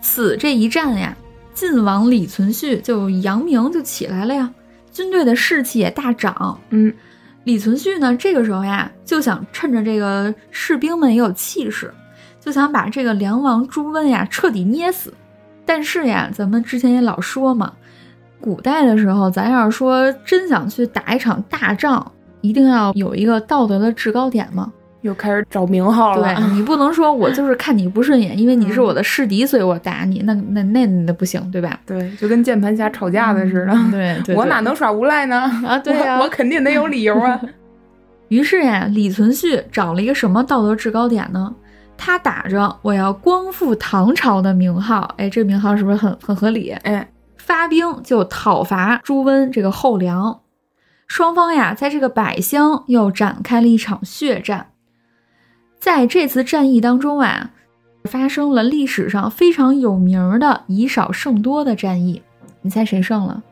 [0.01, 1.15] 此这一战呀，
[1.53, 4.51] 晋王李存勖就扬名就起来了呀，
[4.91, 6.59] 军队的士气也大涨。
[6.71, 6.91] 嗯，
[7.43, 11.93] 李存勖呢，这个时候呀，就想趁着这个士兵们也有气势，
[12.41, 15.13] 就想把这个梁王朱温呀彻底捏死。
[15.65, 17.73] 但是呀，咱们之前也老说嘛，
[18.39, 24.71] 古代的时候，咱要是说真想去打一场大仗，一定要有一个道德的制高点嘛。
[25.01, 26.33] 又开始找名号了。
[26.33, 31.79] 对 你不能说我就是看你不顺眼，因为你是我的师敌，所以我打你，那那那那不行，对吧？
[31.85, 33.71] 对，就跟键盘侠吵架的似的。
[33.71, 35.41] 嗯对对，我哪能耍无赖呢？
[35.63, 35.77] 啊？
[35.77, 37.39] 对呀、我我肯定得有理由啊。
[38.29, 41.53] 于是呀，李存勖找了一个什么道德制高点呢？
[41.97, 46.71] 他打着我要光复唐朝的名号，哎，这个名号是不是很很合理？
[46.83, 50.41] 哎，发兵就讨伐朱温这个后梁，
[51.07, 54.71] 双方呀在这个百乡又展开了一场血战。
[55.79, 57.51] 在这次战役当中啊，
[58.05, 62.21] 发生了历史上非常有名的以少胜多的战役。
[62.61, 63.43] 你猜谁胜了？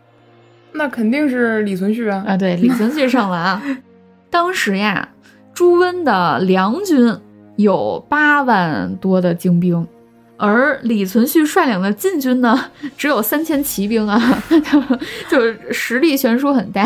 [0.73, 2.23] 那肯定是李存勖啊。
[2.27, 3.61] 啊，对，李存勖胜了啊。
[4.31, 5.09] 当时呀，
[5.53, 7.15] 朱温的梁军
[7.55, 9.85] 有八万多的精兵，
[10.37, 12.65] 而李存勖率领的晋军呢，
[12.97, 14.81] 只有三千骑兵啊， 就
[15.29, 16.83] 就是实力悬殊很大。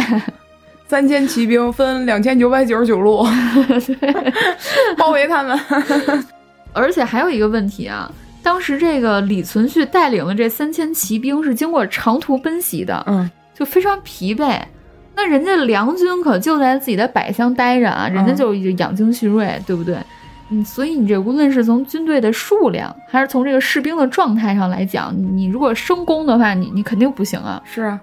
[0.88, 3.26] 三千骑兵分两千九百九十九路，
[4.98, 5.60] 包围他们。
[6.72, 8.10] 而且还有一个问题啊，
[8.44, 14.62] 当时这个李存勖带领的这三千骑兵是经过长途奔袭的，嗯，就非常疲惫。
[15.16, 19.98] 那人家梁军可就在自己的百乡待着啊，人家就养精蓄锐，对不对？
[20.50, 27.62] 嗯，所以你这无论是从军队的数量，还是从这个士兵的状态上来讲，你你如果生攻的话，你你肯定不行啊。
[27.66, 28.00] 是啊，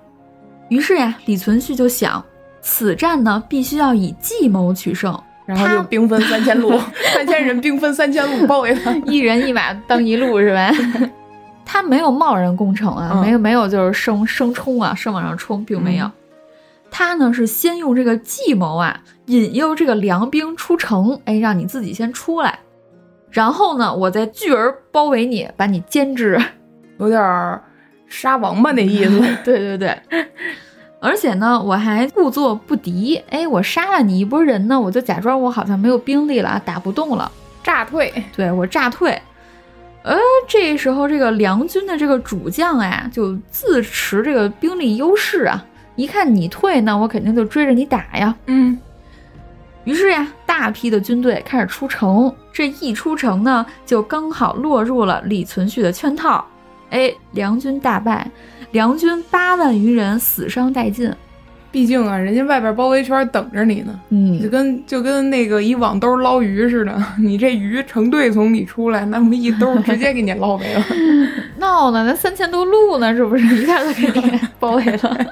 [0.69, 2.23] 于是呀，李存勖就想，
[2.61, 6.79] 此战呢必须要以计谋取胜，然后就兵分三千路，
[7.15, 8.93] 三千人兵分三千路包围他。
[9.07, 10.71] 一人一马当一路是吧？
[11.65, 16.05] 他没有贸然攻城啊，嗯没有没有就是生生冲啊，生往上冲，并没有。
[16.05, 16.13] 嗯
[16.97, 22.61] 他呢是先用这个计谋啊，引诱这个梁兵出城，哎，让你自己先出来，
[23.33, 26.41] 然后呢，我再聚而包围你，把你歼之。
[27.01, 27.61] 有点儿
[28.07, 29.19] 杀王八那意思。
[29.45, 29.99] 对对对，
[31.01, 37.29] 而且呢，我还故作不敌，哎，我杀了你一波人呢，我就假装我好像没有兵力了，打不动了。
[37.65, 39.21] 炸退，对我炸退。
[40.05, 48.35] 呃，这时候这个梁军的这个主将啊，就自持这个兵力优势啊，一看你退，那我肯定就追着你打呀。
[48.47, 48.79] 嗯，
[49.85, 52.33] 于是呀，大批的军队开始出城。
[52.53, 56.45] 这一出城呢，就刚好落入了李存勖的圈套。
[56.91, 58.31] 哎，梁军大败，
[58.71, 61.13] 梁军八万余人死伤殆尽。
[61.73, 70.85] 毕竟啊，人家外边包围圈等着你呢，嗯就嗯，跟就跟那个一网兜捞鱼似的， 你这鱼成队从里出来，那么一兜直接给你捞没了。
[71.59, 75.27] 闹呢，那三千多路呢，是不是一下就给你 包围了？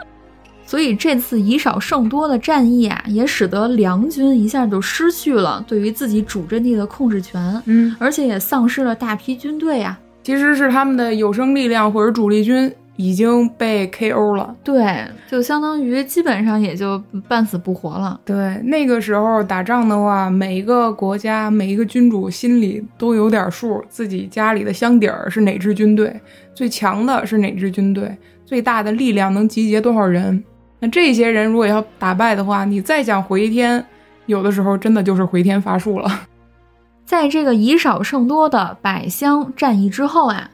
[0.73, 10.01] 所以这次以少胜多的战役啊，也使得梁军一下就失去了对于自己主阵地的控制权，嗯，而且也丧失了大批军队啊。
[10.23, 14.57] 其实是他们的有生力量或者主力军已经被 KO 了。
[14.65, 18.19] 对，就相当于基本上也就半死不活了。
[18.25, 26.19] 对，那个时候打仗的话，每一个国家每一个君主心里都有点数，自己家里的箱底儿是哪支军队，
[26.55, 30.43] 最强的是哪支军队，最大的力量能集结多少人。
[30.83, 33.87] 那这些人如果要打败的话，你再想回天，
[34.27, 36.27] 有的时候真的就是回天乏术了。
[37.07, 40.51] 在这个以少胜多的百乡战役之后啊，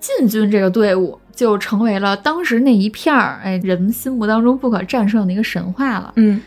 [0.00, 6.10] 晋军这个队伍就成为了当时那一片儿哎人们心目当中不可战胜的一个神话了。
[6.16, 6.40] 嗯，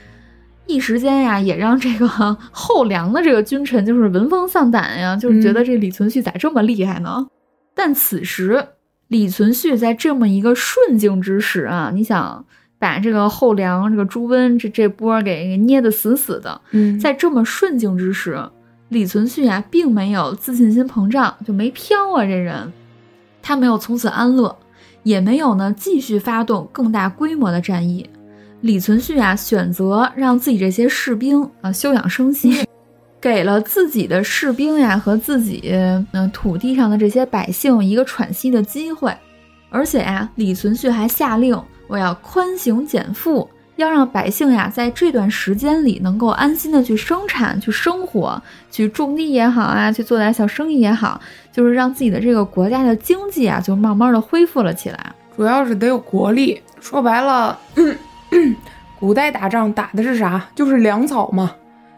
[0.66, 2.08] 一时间呀，也让这个
[2.52, 7.28] 后梁的这个君臣就是闻风丧胆呀，就是觉得这李存勖咋这么厉害呢？
[7.76, 8.70] 但此时
[9.08, 12.44] 李存勖在这么一个顺境之时啊，你想
[12.80, 18.42] 把这个后梁这个朱温这这波给给捏得死死的，嗯，在这么顺境之时，
[18.88, 22.72] 李存勖啊，并没有自信心膨胀，就没飘啊，这人，
[23.42, 24.58] 他没有从此安乐，
[25.04, 28.10] 也没有呢继续发动更大规模的战役。
[28.62, 32.66] 李存勖啊，选择让自己这些士兵啊休养生息，
[33.22, 39.14] 给了自己的士兵呀和自己嗯、呃土地上的这些百姓一个喘息的机会。
[39.70, 41.56] 而且呀，李存勖还下令，
[41.90, 51.20] 我要宽刑减负，要让百姓呀在这段时间里能够安心的去生产、去生活、去种地也好啊，去做点小生意也好，
[51.52, 55.14] 就是让自己的这个国家的经济啊，就慢慢的恢复了起来。
[55.36, 56.62] 主要是得有国力。
[56.80, 57.58] 说白了，
[59.00, 60.46] 古代打仗打的是啥？
[60.54, 61.52] 就是粮草嘛。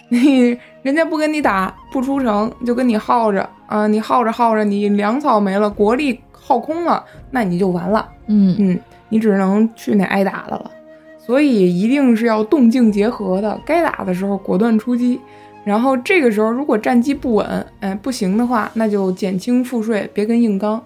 [0.09, 3.87] 你人家不跟你打，不出城就跟你耗着啊！
[3.87, 8.07] 你耗着耗着，你粮草没了，国力耗空了，那你就完了。
[8.27, 8.79] 嗯嗯，
[9.11, 10.71] 你只能去那挨打的了。
[11.19, 15.21] 所以一定是要动静结合的，该打的时候果断出击。
[15.63, 20.83] 然后这个时候如果战机不稳，哎，不行的话，那就减轻赋税，别跟硬刚，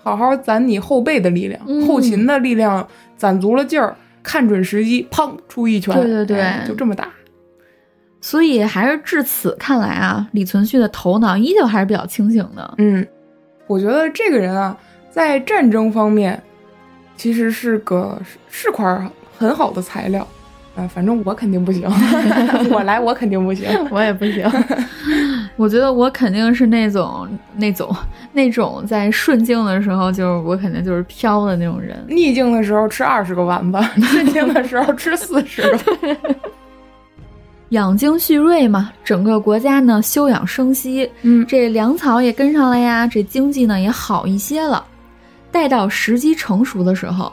[0.00, 5.92] 好好攒你后背的力量，嗯后勤的力量攒足了劲儿，看准时机，砰出一拳。
[5.96, 7.08] 对对对哎就这么打。
[8.20, 12.74] 所以还是至此看来啊，李存勖的头脑依旧还是比较清醒的。
[12.78, 13.04] 嗯，
[13.66, 14.78] 我觉得这个人啊，
[15.10, 16.40] 在战争方面
[17.16, 20.26] 其实是个是块很好的材料。
[20.74, 21.82] 啊，反正我肯定不行，
[22.72, 23.68] 我来我肯定不行。
[23.90, 24.50] 我也不行，
[25.56, 27.94] 我觉得我肯定是那种那种
[28.32, 32.02] 那种在顺境的时候，就是我肯定就是飘的那种人。
[32.08, 36.16] 逆境的时候吃二十个丸子，顺境的时候吃四十个。
[37.68, 44.82] 养精蓄锐嘛，整个国家呢休养生息，嗯这粮草也跟上了呀，这经济呢也好一些了。
[45.52, 47.32] 待到时机成熟的时候，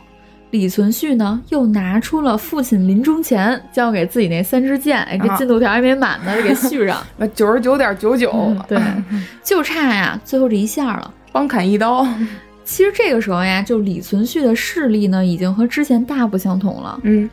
[0.52, 7.02] 李存勖呢又拿出了父亲临终前交给自己那三支箭，哎，这啊进度条还没满呢，就给续上。
[7.34, 8.78] 九十九点九九，对，
[9.44, 11.14] 就差呀最后这一下了。
[11.32, 12.06] 帮砍一刀。
[12.66, 17.00] 其实这个时候呀，就李存勖的势力呢，已经和之前大不相同了。
[17.04, 17.30] 嗯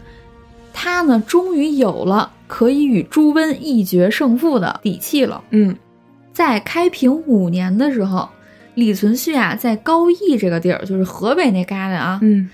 [0.72, 5.42] 他呢，终于有了可以与朱温一决胜负的底气了。
[5.50, 5.74] 嗯
[6.34, 8.28] 在开平五年的时候，
[8.76, 12.48] 李存勖啊，在高邑这个地儿，就是河北那旮旯啊，嗯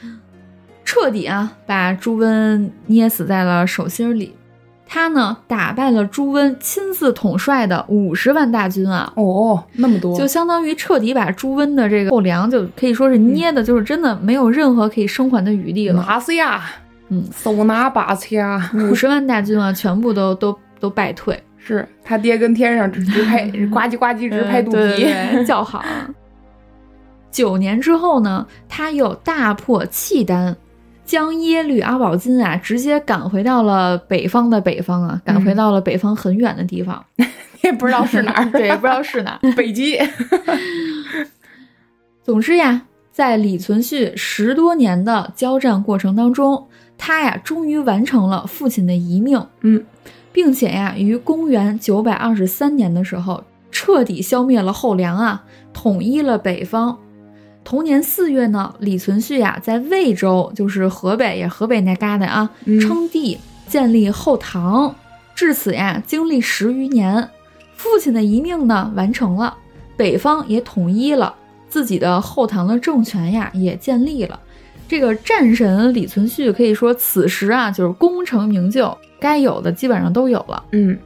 [0.84, 4.34] 彻底啊把朱温捏死在了手心里。
[4.86, 16.02] 他呢，打败了朱温亲自统帅的五十万大军啊，哦，那么多，就相当于彻底把朱温的这个后梁，就可以说是捏的，就是真的没有任何可以生还的余地了。
[16.06, 16.62] 拿死呀！
[17.08, 25.06] 嗯，手拿把掐，五十万大军啊，全部都都都败退，是他爹跟天上直直拍，呱唧呱唧直拍肚皮。
[25.46, 25.84] 叫好。
[27.30, 30.54] 九年之后呢，他又大破契丹，
[31.04, 37.02] 将耶律阿保金啊直接赶回到了北方的北方啊，赶回到了北方很远的地方，
[37.62, 39.52] 也不知道是哪儿， 对，也不知道是哪儿。
[39.52, 39.98] 北极。
[42.22, 49.82] 总之呀，在李存勖十多年的交战过程当中，他呀终于完成了父亲的遗命，嗯，
[50.32, 56.98] 并且呀于公元九百二十三年的时候，彻底消灭了后梁啊，统一了北方。
[57.64, 64.94] 同年四月呢，李存勖呀在魏州，就是河北也河北那旮瘩啊，嗯称帝，建立后唐。
[65.34, 67.28] 至此呀，经历十余年，
[67.74, 69.56] 父亲的遗命呢完成了，
[69.96, 71.34] 北方也统一了，
[71.68, 74.38] 自己的后唐的政权呀也建立了。
[74.88, 80.62] 这个战神李存勖可以说此时啊就是功成名就，该有的基本上都有了。
[80.72, 80.98] 嗯，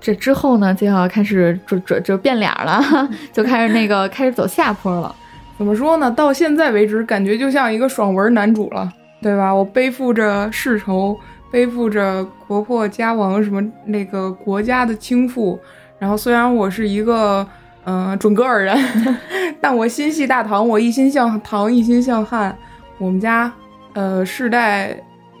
[0.00, 2.80] 这之后呢，就要开始就就就变脸了，
[3.34, 5.12] 就开始那个开始走下坡了。
[5.58, 6.10] 怎么说呢？
[6.10, 8.88] 到现在为止，感觉就像一个爽文男主了，
[9.20, 9.52] 对吧？
[9.52, 11.18] 我背负着世仇，
[11.50, 15.58] 背负着国破家亡什么那个国家的倾覆。
[15.98, 17.46] 然后虽然我是一个
[17.84, 18.76] 嗯、呃准噶尔人，
[19.60, 22.54] 但我心系大唐，我一心向唐，一心向汉。
[22.98, 23.50] 我们家
[23.94, 24.94] 呃世代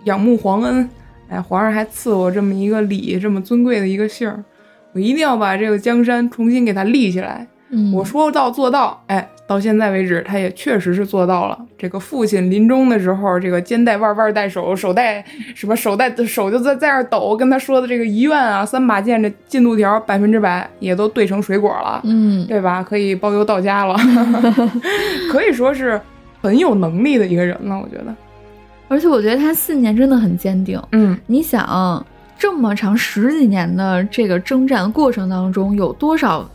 [0.04, 0.88] 仰慕皇恩，
[1.28, 4.42] 哎，皇上还赐我这么一个礼，这么尊贵的一个姓儿，
[4.92, 7.46] 我一定要把这个江山重新给它立起来。
[7.70, 11.58] 嗯，我说到做到，哎，到现在为止，他也确实是做到了。
[11.76, 22.84] 这个父亲临终的时候，这个肩带腕，腕带手，手带什么手带手就在在那儿抖，跟他说的这个遗愿啊，三把剑这进度条百分之百也都兑成水果了，嗯，对吧？
[22.84, 23.96] 可以包邮到家了，
[25.32, 26.00] 可以说是
[26.40, 28.14] 很有能力的一个人了，我觉得。
[28.88, 30.80] 而且我觉得他信念真的很坚定。
[30.92, 32.04] 嗯你想，
[32.38, 36.48] 这么长十几年的这个征战过程当中，有多少，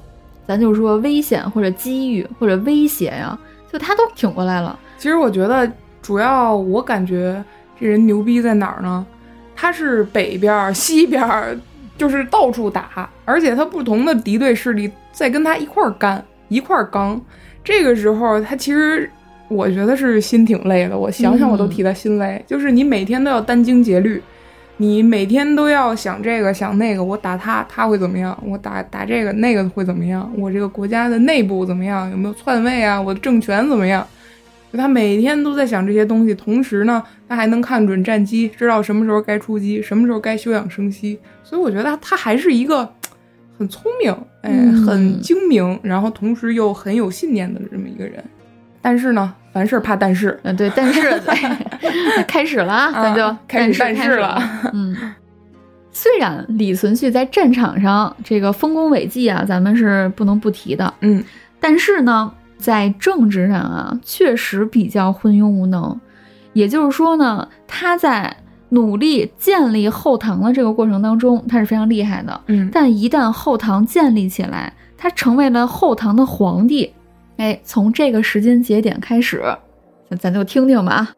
[0.47, 3.37] 咱就说危险或者机遇或者威胁呀，
[3.71, 4.77] 就他都挺过来了。
[4.97, 5.69] 其实我觉得，
[6.01, 7.43] 主要我感觉
[7.79, 9.05] 这人牛逼在哪儿呢？
[9.55, 11.55] 他是北边儿、西边儿，
[11.97, 17.19] 就是到处打，而且他不同的敌对势力在跟他一块儿干、一块儿刚。
[17.63, 19.07] 这个时候，他其实
[19.51, 20.97] 我觉得是心挺累的。
[20.97, 22.43] 我想想，我都替他心累。
[22.47, 24.21] 就是你每天都要殚精竭虑，
[24.77, 28.37] 你每天都要想这个想那个，我打他他会怎么样？
[28.45, 30.31] 我打打这个那个会怎么样？
[30.37, 32.09] 我这个国家的内部怎么样？
[32.09, 33.01] 有没有篡位啊？
[33.01, 34.07] 我的政权怎么样？
[34.71, 41.19] 就他每天都在想这些东西，同时呢，他还能看准战机，知道什么时候该出击，什么时候该休养生息。
[41.43, 42.89] 所以我觉得他他还是一个
[43.59, 44.09] 很聪明，
[44.43, 48.23] 哎，嗯很精明，然后同时又很有信念的这么一个人。
[48.81, 54.43] 但是呢，凡事怕但是，嗯，对，但是对 开始了啊，咱就啊开始但但是了了。
[54.73, 54.95] 嗯，
[55.91, 61.23] 虽然李存勖在战场上这个丰功伟绩啊，咱们是不能不提的，嗯，
[61.59, 65.99] 但是呢，在政治上啊，确实比较昏庸无能。
[66.53, 68.37] 也就是说呢，他在
[68.69, 72.41] 努力建立后唐的这个过程当中，他是非常厉害的。
[72.47, 76.93] 嗯，但一旦后唐建立起来，他成为了后唐的皇帝，
[77.41, 79.41] 哎，从这个时间节点开始，
[80.07, 81.15] 咱咱就听听吧啊。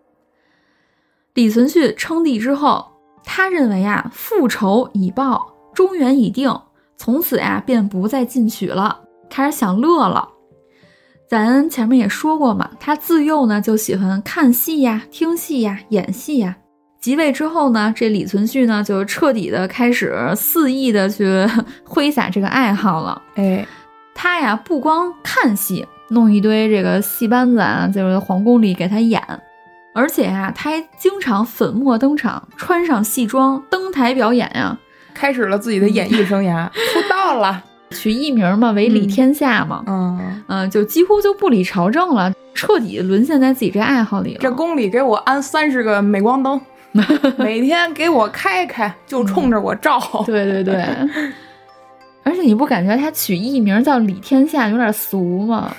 [1.33, 2.93] 李存勖称帝之后，
[3.25, 6.57] 他认为啊，复仇已报，中原已定，
[6.95, 10.29] 从此呀、便不再进取了，开始享乐了。
[11.27, 16.55] 咱前面也说过嘛，他自幼呢就喜欢看戏呀、听戏呀、演戏呀。
[17.01, 21.45] 即位之后呢，这李存勖呢就彻底的开始肆意的去
[21.83, 23.21] 挥洒这个爱好了。
[23.35, 23.67] 哎，
[24.15, 29.21] 他呀不光看戏，弄一堆这个戏班子啊，就是皇宫里给他演，
[29.93, 34.77] 而且呀他还经常粉墨登场，穿上戏装登台表演呀，
[35.13, 37.63] 开始了自己的演艺生涯， 出道了。
[37.91, 44.39] 取艺名嘛为李天下嘛，嗯，嗯、就几乎就不理朝政了，彻底沦陷在自己这爱好里了。
[44.41, 46.59] 这宫里给我安三十个镁光灯，
[47.37, 50.01] 每天给我开开，就冲着我照。
[50.25, 50.73] 对对对，
[52.25, 55.71] 而且你不感觉他取艺名叫李天下有点俗吗？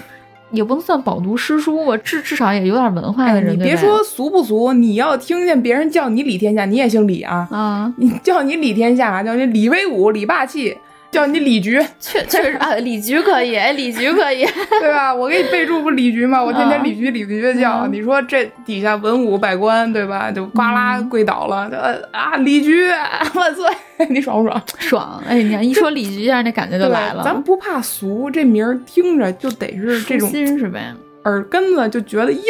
[0.54, 3.54] 也不能算饱读诗书吧，至至少也有点文化的哎，人。
[3.54, 7.48] 你别说俗不俗，你要听见别人叫你李天下，你也姓李啊。
[7.50, 10.76] 啊，你叫你李天下，叫你李威武、李霸气，
[11.14, 14.44] 叫你李局，确确实啊，李局可以，哎李局可以，
[14.80, 15.14] 对吧？
[15.14, 16.42] 我给你备注不李局吗？
[16.42, 17.82] 我天天啊李局、李局的叫。
[17.82, 20.30] 嗯你说这底下文武百官，对吧？
[20.32, 22.88] 就呱啦跪倒了，呃啊，李局
[23.34, 23.64] 万岁！
[24.10, 24.60] 你爽不爽？
[24.78, 25.22] 爽！
[25.28, 27.22] 哎，你看一说李局一下，那感觉就来了。
[27.22, 30.92] 咱不怕俗，这名儿听着就得是这种心是呗，
[31.24, 32.42] 耳根子就觉得硬，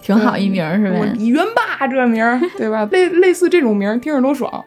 [0.00, 0.96] 挺好一名儿是呗。
[1.00, 2.88] 我李元霸这名儿，对吧？
[2.92, 4.64] 类类似这种名儿听着多爽。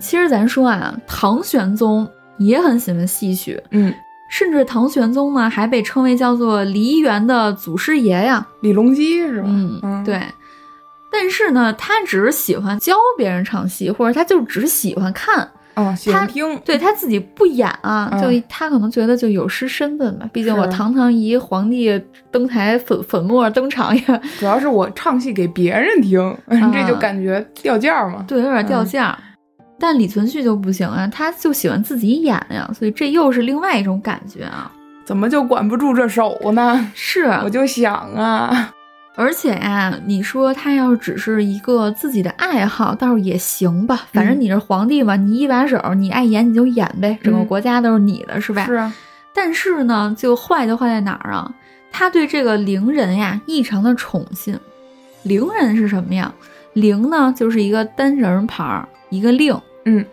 [0.00, 2.08] 其实咱说啊，唐玄宗
[2.38, 3.92] 也很喜欢戏曲，嗯，
[4.30, 8.46] 甚至唐玄宗呢还被称为叫做梨园的祖师爷呀。
[8.60, 9.48] 李隆基是吧？
[9.48, 10.20] 嗯，对。
[11.10, 16.56] 但是呢，他只是喜欢教别人唱戏，或者他就只喜欢看，哦，喜欢他听。
[16.66, 20.28] 对他自己不演啊，嗯就他可能觉得就有失身份吧。
[20.32, 26.36] 毕竟我堂堂一皇帝登台粉粉墨登场呀主要是我唱戏给别人听，
[26.72, 28.22] 这就感觉掉价嘛。
[28.28, 29.18] 对有点掉价儿。
[29.78, 34.72] 但李存勖就不行啊，他就喜欢自己演呀，所以这又是另外一种感觉啊。
[35.04, 36.90] 怎么就管不住这手呢？
[36.94, 38.70] 是，我就想啊，
[39.14, 44.06] 而且呀、你说他要是只是一个自己的爱好，倒是也行吧。
[44.12, 48.66] 反正你是皇帝嘛，你一把手，你爱演你就演呗，整个嗯国家都是你的，是吧？
[48.66, 48.92] 是啊，
[49.32, 51.50] 但是呢，就坏就坏在哪儿啊？
[51.90, 54.58] 他对这个伶人呀异常的宠信。
[55.22, 56.30] 伶人是什么呀？
[56.74, 59.58] 伶呢就是一个单人旁儿，一个令。
[59.88, 60.04] 嗯，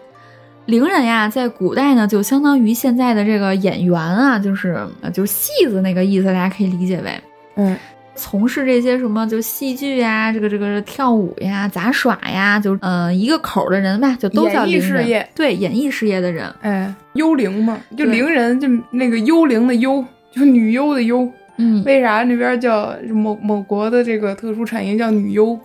[0.66, 7.12] 伶人呀，在古代呢，就相当于现在的这个演员啊，就是呃就是戏子那个意思，大家可以理解为。
[7.56, 7.78] 嗯。
[8.18, 14.82] 从事这些什么就戏剧呀、这个这个跳舞呀、杂耍呀，就呃一个口儿的人吧，就都叫伶人。
[14.82, 15.30] 事业。
[15.36, 16.50] 对演艺事业的人。
[16.62, 18.14] 哎，幽灵嘛，就对。
[18.14, 20.02] 伶人，就那个幽灵的幽，
[20.32, 21.30] 就女优的优。
[21.58, 25.60] 嗯，为啥那边叫某某国的这个特殊产业叫女优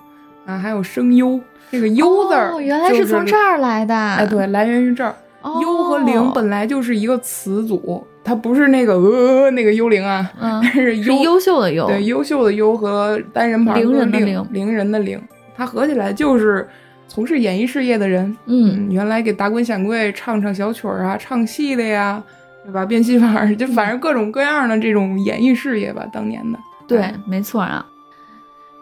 [0.44, 0.58] 啊？
[0.58, 1.38] 还有声优，
[1.70, 3.36] 这个优字儿、哦，原来是从这。
[3.36, 3.94] 儿来的。
[3.94, 5.14] 哎，对，来源于这儿。
[5.42, 15.18] 哦幽和灵本来就是一个词组，它不是那个呃那个幽灵啊， 嗯是是优优秀的优，对优秀的优和单人旁的伶伶伶人的灵，
[15.56, 16.68] 它合起来就是
[17.08, 18.24] 从事演艺事业的人。
[18.44, 22.22] 嗯，嗯，原来给达官显贵唱唱小曲儿啊，唱戏的呀，
[22.66, 22.84] 对吧？
[22.84, 26.58] 变戏法儿，就反正各种各样的这种演艺事业吧，当年的。
[26.86, 27.86] 对哎，没错啊。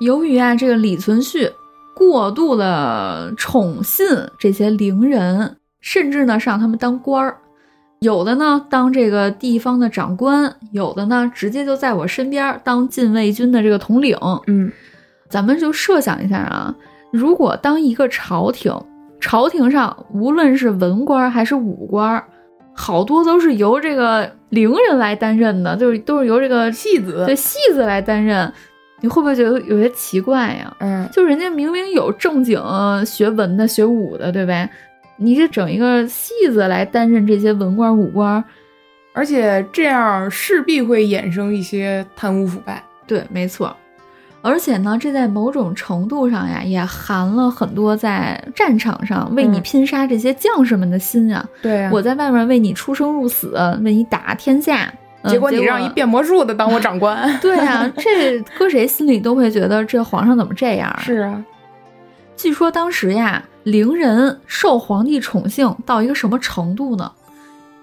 [0.00, 1.52] 由于啊，这个李存勖
[1.98, 4.06] 过度的宠信
[4.38, 7.36] 这些伶人，甚至呢让他们当官儿，
[7.98, 14.16] 有的呢当这个地方的长官，有的呢直接就在我身边当禁卫军的这个统领。
[14.46, 14.70] 嗯。
[15.28, 16.74] 咱们就设想一下啊，
[17.10, 18.72] 如果当一个朝廷，
[19.20, 22.24] 朝廷上无论是文官儿还是武官儿，
[22.72, 27.24] 好多都是由这个伶人来担任的，就是都是由这个戏子。
[27.26, 28.50] 对戏子来担任，
[29.00, 30.76] 你会不会觉得有些奇怪呀？
[30.80, 32.60] 嗯，就人家明明有正经
[33.06, 34.68] 学文的、学武的，对呗？
[35.16, 38.42] 你这整一个戏子来担任这些文官武官，
[39.12, 42.82] 而且这样势必会衍生一些贪污腐败。
[43.06, 43.76] 对，没错。
[44.40, 51.44] 而且呢，这在某种程度上呀，也含了很多在战场上为你拼杀这些将士们的心啊。
[51.60, 54.98] 对呀、我在外面为你出生入死，为你打天下，嗯
[55.28, 57.30] 结果你让一变魔术的当我长官。
[57.40, 61.00] 对啊，这搁谁心里都会觉得这皇上怎么这样啊？
[61.04, 61.44] 是啊，
[62.36, 67.12] 据说当时呀，伶人受皇帝宠幸到一个什么程度呢？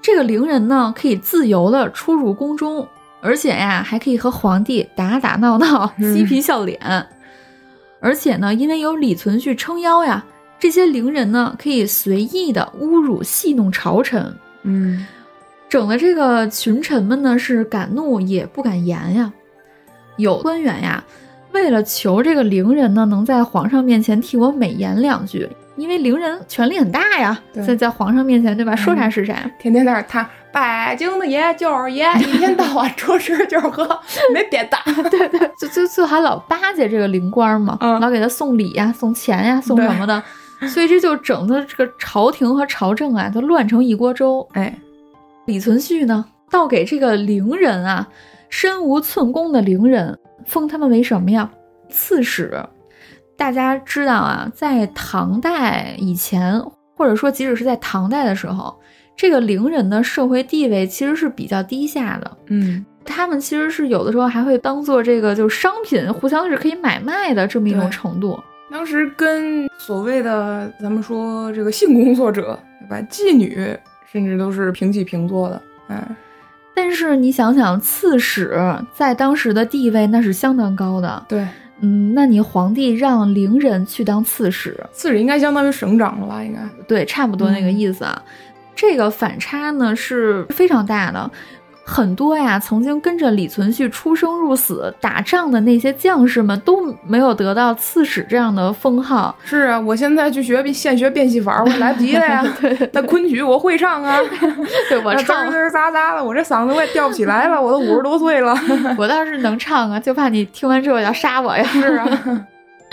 [0.01, 2.87] 这个伶人呢，可以自由的出入宫中，
[3.21, 6.79] 而且呀，还可以和皇帝打打闹闹、嗯嬉皮笑脸。
[7.99, 10.23] 而且呢，因为有李存勖撑腰呀，
[10.59, 14.31] 这些伶人呢，可以随意的侮辱戏弄朝臣，
[14.61, 15.07] 嗯，
[15.67, 19.31] 整的这个群臣们呢是敢怒也不敢言呀。
[20.17, 21.03] 有官员呀，
[21.51, 29.33] 为了求这个伶人呢能在皇上面前替我美言两句，因为伶人权力很大呀，对在在皇上面前对吧，说啥嗯是啥。
[29.59, 33.85] 天天在那儿他北京的爷就是爷，一天到晚出吃就是喝，
[34.33, 34.77] 没别的。
[35.11, 40.23] 对对就就就还老巴结这个灵官嘛，嗯老给他送礼呀、送钱呀、送什么的，
[40.69, 44.47] 所以这就整的这个朝廷和朝政啊，都乱成一锅粥。
[44.53, 44.73] 哎，
[45.45, 48.07] 李存勖呢，倒给这个伶人啊，
[48.49, 51.49] 身无寸功的伶人，封他们为什么呀？
[51.89, 52.63] 刺史。
[53.37, 56.59] 大家知道啊，在唐代以前，
[56.95, 58.73] 或者说即使是在唐代的时候，
[59.15, 62.37] 这个伶人的社会地位其实是比较低下的。
[62.47, 68.39] 嗯，他们其实是有的时候还会当做这个就是商品，互相是可以买卖的这么一种程度。
[68.71, 73.07] 当时跟所谓的咱们说这个性工作者，对吧？
[73.11, 73.77] 妓女
[74.15, 75.61] 甚至都是平起平坐的。
[75.87, 76.01] 哎，
[76.73, 78.57] 但是你想想，刺史
[78.93, 81.25] 在当时的地位那是相当高的。
[81.27, 81.45] 对，
[81.81, 86.41] 嗯，那你皇帝让伶人去当刺史，刺史应该相当于省长了吧？
[86.41, 86.61] 应该。
[86.87, 88.23] 对，差不多那个意思啊。
[88.73, 91.29] 这个反差呢是非常大的。
[91.87, 99.35] 很多呀，曾经跟着李存勖出生入死打仗的那些将士们都没有得到刺史这样的封号。
[99.45, 102.43] 是啊，我现在去学现学变戏法，我来不及了呀。
[102.91, 104.17] 那昆曲我会唱啊，
[104.89, 108.57] 对我唱儿滋，儿喳喳的，我这嗓子我也吊不起来了，我都五十多岁了。
[108.97, 111.63] 我倒是能唱啊，就怕你听完之后要杀我呀。
[111.65, 112.47] 是啊，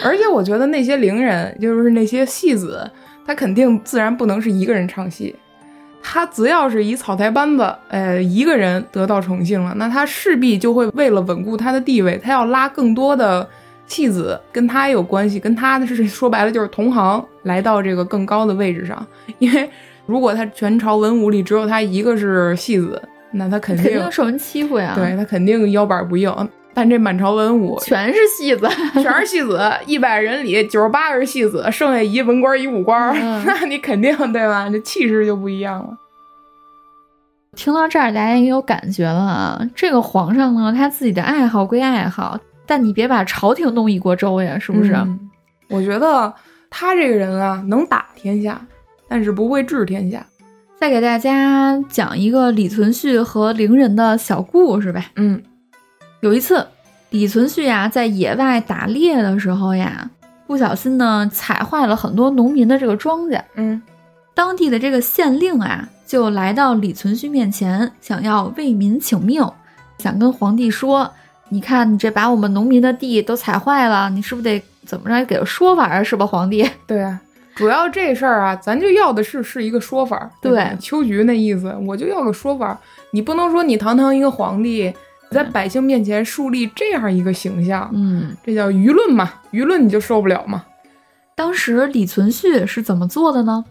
[0.05, 2.87] 而且我觉得那些伶人，就是那些戏子，
[3.27, 5.35] 他肯定自然不能是一个人唱戏。
[6.03, 13.49] 他只要是以草台班子，呃，一个人得到宠幸了，那他势必就会为了稳固他的地位，他要拉更多的
[13.87, 19.07] 戏子跟他有关系，跟他的是说白了就是同行，来到这个更高的位置上。
[19.39, 19.69] 因为
[20.07, 23.01] 如果他全朝文武里只有他一个是戏子，
[23.31, 24.95] 那他肯肯定受人欺负呀。
[24.97, 26.31] 对他肯定腰板不硬。
[26.75, 28.69] 但这满朝文武全是戏子。
[29.03, 34.69] 全是戏子，一百人里九十八个是戏子，剩下一文官一武官，嗯 那你肯定对吧？
[34.71, 35.97] 这气势就不一样了。
[37.55, 39.61] 听到这儿，大家也有感觉了啊。
[39.75, 44.93] 这个皇上呢，他自己的爱好归爱好，但你别把朝廷弄一锅粥呀，是不是？
[44.95, 45.29] 嗯
[45.69, 46.33] 我觉得
[46.69, 48.61] 他这个人啊，能打天下，
[49.09, 50.25] 但是不会治天下。
[50.79, 55.07] 再给大家讲一个李存勖和伶人的小故事呗。
[55.17, 55.43] 嗯
[56.23, 56.65] 有一次，
[57.11, 60.09] 李存勖呀在野外打猎的时候呀，
[60.47, 63.43] 不小心呢踩坏了很多农民的这个庄稼。
[63.57, 63.83] 嗯
[64.33, 69.45] 当地的这个县令啊，就来到李存勖面前，想要为民请命，
[69.99, 71.11] 想跟皇帝说
[71.51, 76.05] ：“你看，你这把我们农民的地都踩坏了，你是不是得怎么着给个说法啊？
[76.05, 77.21] 是吧，皇帝？”对啊，
[77.57, 80.17] 主要这事儿啊，咱就要的是是一个说法。
[80.17, 82.79] 吧对秋菊那意思，我就要个说法。
[83.11, 84.95] 你不能说你堂堂一个皇帝，
[85.33, 89.33] 在百姓面前树立这样一个形象，嗯，这叫舆论嘛？
[89.51, 90.65] 舆论你就受不了嘛？
[91.35, 93.65] 当时李存勖是怎么做的呢？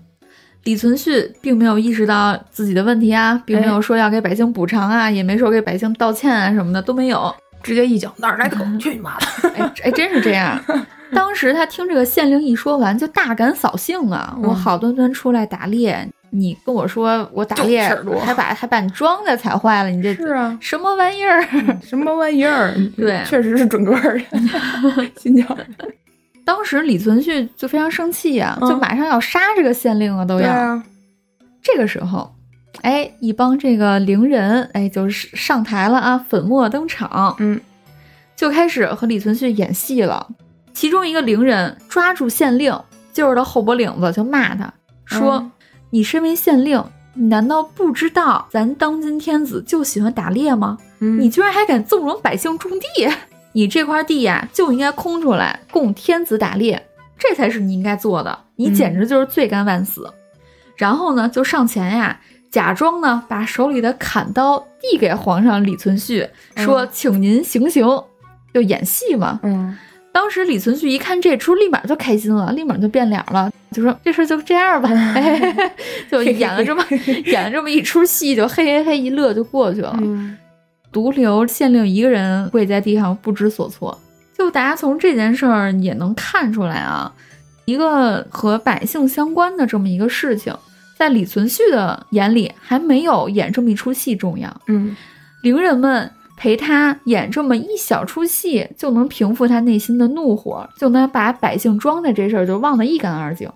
[0.64, 7.34] 李存勖并没有意识到自己的问题啊，并没有说要给百姓补偿啊，也没说给百姓道歉啊什么的都没有。
[7.64, 9.50] 直接一脚哪儿来的狗， 去你妈的！
[9.56, 10.60] 哎，哎，真是这样。
[11.14, 14.34] 当时他听这个县令一说完，就大感扫兴啊！
[14.38, 17.88] 嗯我好端端出来打猎，你跟我说我打猎
[18.24, 21.46] 还把还把你庄稼踩坏了，你这是啊，什么玩意儿？
[21.84, 22.74] 什么玩意儿？
[22.98, 25.58] 对确实是准个儿的， 心讲。
[26.44, 30.82] 当时李存勖就非常生气呀、嗯就马上要杀这个县令啊，都要。
[31.62, 32.34] 这个时候，
[32.82, 37.60] 哎，一帮这个伶人，哎，就是上台了啊，粉墨登场，嗯，
[38.36, 40.28] 就开始和李存勖演戏了。
[40.74, 42.76] 其中一个伶人抓住县令，
[43.14, 44.74] 就是他后脖领子就骂他
[45.06, 45.52] 说：“嗯
[45.92, 46.84] 你身为县令，
[47.14, 50.78] 你难道不知道咱当今天子就喜欢打猎吗？
[51.00, 53.08] 嗯你居然还敢纵容百姓种地！
[53.54, 56.88] 你这块地呀、就应该空出来供天子打猎，
[57.20, 58.40] 这才是你应该做的。
[58.56, 60.10] 你嗯简直就是罪该万死。
[60.78, 67.86] 然后呢，就上前呀，假装呢把手里的砍刀递给皇上李存勖，说：“嗯请您行刑。”
[68.54, 69.40] 就演戏嘛。
[69.44, 69.78] 嗯，
[70.14, 75.72] 当时李存勖一看这出，立马就开心了，立马就变脸了，就说这事就这样吧，哎、
[76.12, 76.84] 就演了这么
[77.26, 79.98] 演了这么一出戏，就嘿嘿嘿一乐就过去了。
[80.02, 80.38] 嗯
[80.92, 83.98] 独留县令一个人跪在地上不知所措。
[84.38, 87.10] 就大家从这件事儿也能看出来啊，
[87.64, 90.54] 一个和百姓相关的这么一个事情，
[90.98, 94.54] 在李存勖的眼里还没有演这么一出戏重要。
[94.68, 94.94] 嗯
[95.44, 96.12] 伶人们
[96.42, 103.48] 陪他演这么一小出戏，就能平复他内心的怒火，就能把百姓装的这事儿就忘得一干二净。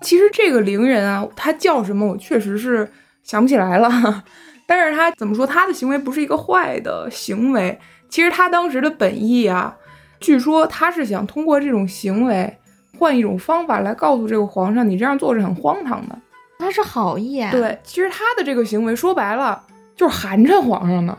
[0.00, 2.90] 其实这个伶人啊，他叫什么，我确实是
[3.22, 4.24] 想不起来了。
[4.66, 7.78] 但是他怎么说，他的行为不是一个坏的行为。
[8.08, 9.72] 其实他当时的本意啊，
[10.18, 12.52] 据说他是想通过这种行为，
[12.98, 16.18] 换一种方法来告诉这个皇上，你这样做是很荒唐的。
[16.58, 19.62] 他是好意啊，对，其实他的这个行为说白了
[19.94, 21.16] 就是寒碜皇上的。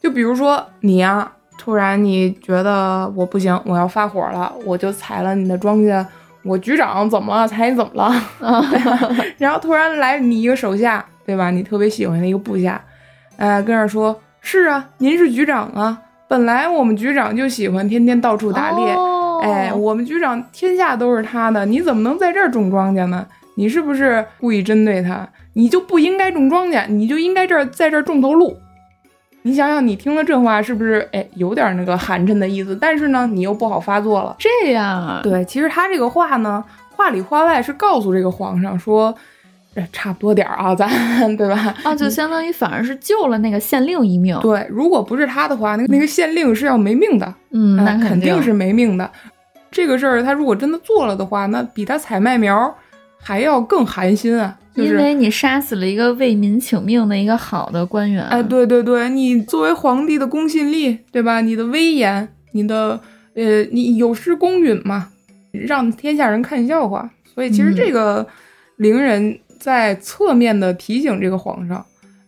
[0.00, 6.04] 就比如说你呀、突然你觉得我不行，我要发火了，我就踩了你的庄稼，
[6.42, 7.46] 我局长怎么了？
[7.46, 8.14] 踩你怎么了？
[9.36, 11.50] 然后突然来你一个手下，对吧？
[11.50, 12.82] 你特别喜欢的一个部下，
[13.36, 16.00] 呃，跟这儿说：“是啊，您是局长啊。
[16.26, 23.26] 本来我们局长就喜欢天天到处打猎，哦哎，我们局长天下都是他的，你怎么能在这儿种庄稼呢？
[23.56, 25.28] 你是不是故意针对他？
[25.52, 28.56] 你就不应该种庄稼，你就应该这儿在这儿种头鹿。
[29.42, 32.76] 你想想，你听了这话是不是哎有点那个寒碜的意思？
[32.80, 34.36] 但是呢，你又不好发作了。
[34.38, 36.62] 这样啊，对，其实他这个话呢，
[36.94, 39.14] 话里话外是告诉这个皇上说，
[39.74, 41.74] 哎，差不多点儿啊， 咱对吧？
[41.82, 44.38] 啊，就相当于反而是救了那个县令一命。
[44.40, 47.34] 对，如果不是他的话，那个那个县令是要没命的。
[47.52, 49.10] 嗯，那嗯肯定定是没命的。
[49.70, 52.74] 这个事儿他如果真的做了的话，那比他采麦苗
[53.22, 54.56] 还要更寒心啊！
[54.74, 58.22] 就是，因为你杀死了一个为民请命的一个好的官员。
[58.24, 61.40] 哎，对对对，你作为皇帝的公信力，对吧？
[61.40, 63.00] 你的威严，你的
[63.34, 65.08] 呃，你有失公允嘛，
[65.52, 67.10] 让天下人看笑话。
[67.34, 68.26] 所以其实嗯这个
[68.76, 71.84] 伶人在侧面的提醒这个皇上，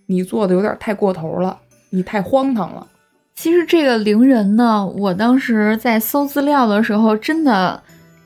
[0.07, 1.59] 你做的有点太过头了，
[1.91, 2.87] 你太荒唐了。
[3.35, 7.83] 其实这个伶人呢，我当时在搜资料的时候，真的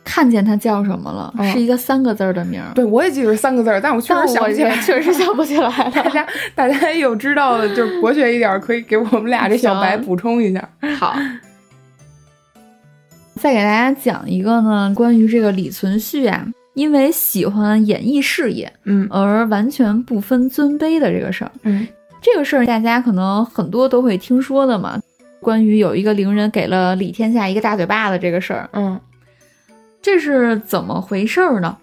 [0.06, 2.72] 看见他叫什么了，嗯是一个三个字儿的名儿。
[2.74, 5.90] 对我也记得是三个字儿，但我确实想不起来， 确实想不起来了。
[5.92, 10.68] 大家大家有知道的，就是博学一点儿，可以给我们俩这小白补充一下。
[10.96, 11.16] 好，
[13.34, 21.50] 再给大家讲一个呢，关于这个李存勖啊，因为喜欢演艺事业嗯而完全不分尊卑的这个事儿。
[21.64, 21.86] 嗯
[22.22, 24.98] 这个事儿大家可能很多都会听说的嘛，
[25.40, 28.98] 关于有一个伶人给了李天下一个大嘴巴子这个事儿，嗯
[30.06, 31.78] 这是怎么回事儿呢？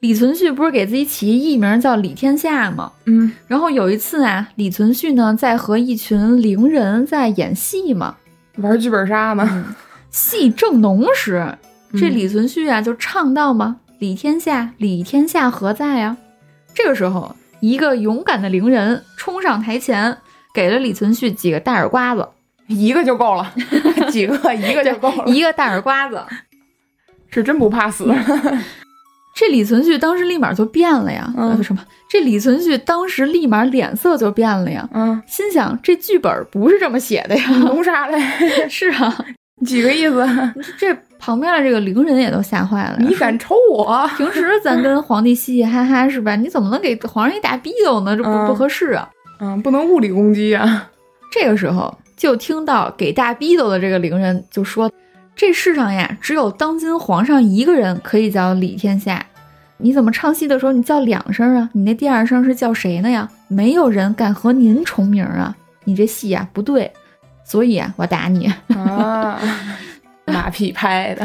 [0.00, 2.90] 李存勖不是给自己起一艺名叫李天下吗？
[3.04, 8.16] 嗯然后有一次啊，李存勖呢在和一群伶人在演戏嘛，
[8.56, 9.76] 玩剧本杀呢。
[10.10, 11.46] 戏正浓时，
[11.92, 16.16] 这嗯李存勖啊就唱到嘛：“李天下，李天下何在呀？”
[16.72, 20.16] 这个时候，一个勇敢的伶人冲上台前，
[20.54, 22.26] 给了李存勖几个大耳刮子，
[22.66, 23.52] 一个就够了，
[24.10, 26.18] 几个一个就够了，一个大耳刮子。
[27.38, 28.04] 是真不怕死。
[29.34, 31.80] 这李存勖当时立马就变了呀，嗯呃什么？
[32.10, 37.44] 这李存勖当时立马脸色就变了呀，嗯，心想这剧本不是这么写的呀。
[37.60, 38.18] 弄啥嘞？
[38.68, 39.16] 是啊，
[39.64, 40.26] 几个意思？
[40.76, 42.96] 这旁边的这个伶人也都吓坏了。
[42.98, 44.04] 你敢抽我？
[44.18, 46.34] 平时咱跟皇帝嘻嘻哈哈是吧？
[46.34, 48.16] 你怎么能给皇上一大逼斗呢？
[48.16, 49.08] 这不嗯不合适啊！
[49.40, 50.88] 嗯，不能物理攻击啊。
[51.30, 54.90] 这个时候就听到给大逼斗的这个伶人就说
[55.38, 59.24] ：“这世上呀，只有当今皇上一个人可以叫李天下。
[59.76, 61.70] 你怎么唱戏的时候你叫两声啊？
[61.74, 63.30] 你那第二声是叫谁呢呀？
[63.46, 65.54] 没有人敢和您重名啊！
[65.84, 66.90] 你这戏呀不对，
[67.44, 68.52] 所以啊，我打你。
[68.74, 69.40] ”啊，
[70.26, 71.24] 马屁拍的。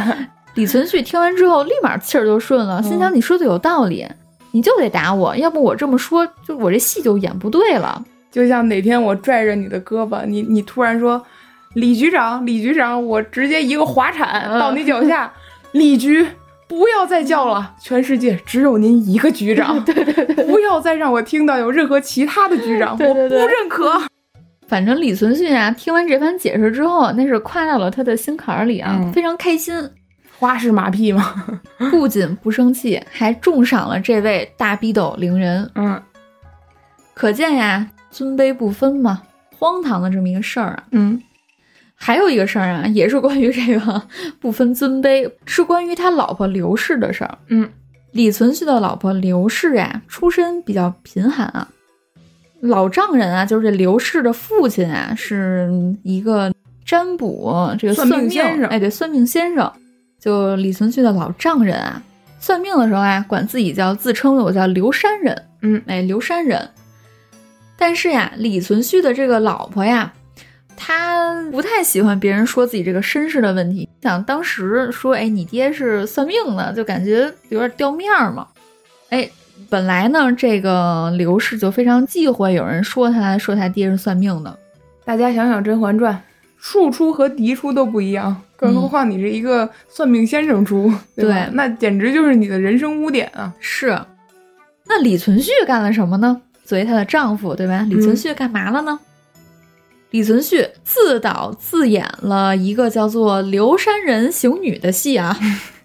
[0.53, 4.07] 李存勖听完之后，立马气儿就顺了，心想：“你说的有道理，
[4.51, 7.99] 你就得打我，要不我这么说，就我这戏就演不对了。
[8.31, 11.19] 就像哪天我拽着你的胳膊，你你突然说
[11.73, 15.31] 李局长，李局长，我直接一个滑铲嗯到你脚下，
[15.73, 16.25] 李局。
[16.65, 19.79] 不要再叫了，全世界只有您一个局长。
[19.85, 24.01] 对对对，不要再让我听到有任何其他的局长，对对对我不认可。”
[24.67, 29.75] 反正李存勖啊，听完这番解释之后，那是夸到了他的心坎儿里啊，嗯非常开心，
[30.39, 31.35] 花式马屁嘛，
[31.91, 35.69] 不仅不生气，还重赏了这位大逼斗伶人。
[35.75, 36.01] 嗯
[37.13, 39.21] 可见呀，尊卑不分嘛，
[39.59, 40.83] 荒唐的这么一个事儿啊。
[40.91, 41.21] 嗯
[42.05, 44.03] 还有一个事儿啊，也是关于这个
[44.41, 47.37] 不分尊卑，是关于他老婆刘氏的事儿。
[47.47, 47.69] 嗯
[48.11, 51.65] 李存勖的老婆刘氏啊，出身比较贫寒啊。
[52.59, 55.69] 老丈人啊，就是这刘氏的父亲啊，是
[56.03, 56.53] 一个
[56.85, 59.71] 占卜这个算算命先生哎，对，算命先生，
[60.19, 62.03] 就李存勖的老丈人啊，
[62.37, 66.69] 算命的时候啊，管自己叫自称为我叫刘山人，嗯，哎，刘山人。
[67.77, 70.13] 但是呀，李存勖的这个老婆呀，
[70.75, 73.87] 她不太喜欢别人说自己这个身世的问题。
[74.01, 78.47] 想当时说，哎，你爹是算命的，就感觉有点掉面儿嘛。
[79.09, 79.29] 哎，
[79.69, 84.57] 本来呢，这个刘氏就非常忌讳有人说他说他爹是算命的。
[85.05, 86.13] 大家想想《甄嬛传》，
[86.57, 91.45] 庶出和嫡出都不一样，更何况你是一个算命先生出，对吧？
[91.45, 93.53] 对那简直就是你的人生污点啊！
[93.59, 93.99] 是，
[94.85, 96.41] 那李存勖干了什么呢？
[96.63, 97.85] 作为她的丈夫，对吧？
[97.89, 98.97] 李存勖干嘛了呢？
[100.13, 105.35] 李存勖自导自演了一个叫做《刘山人行女》的戏啊，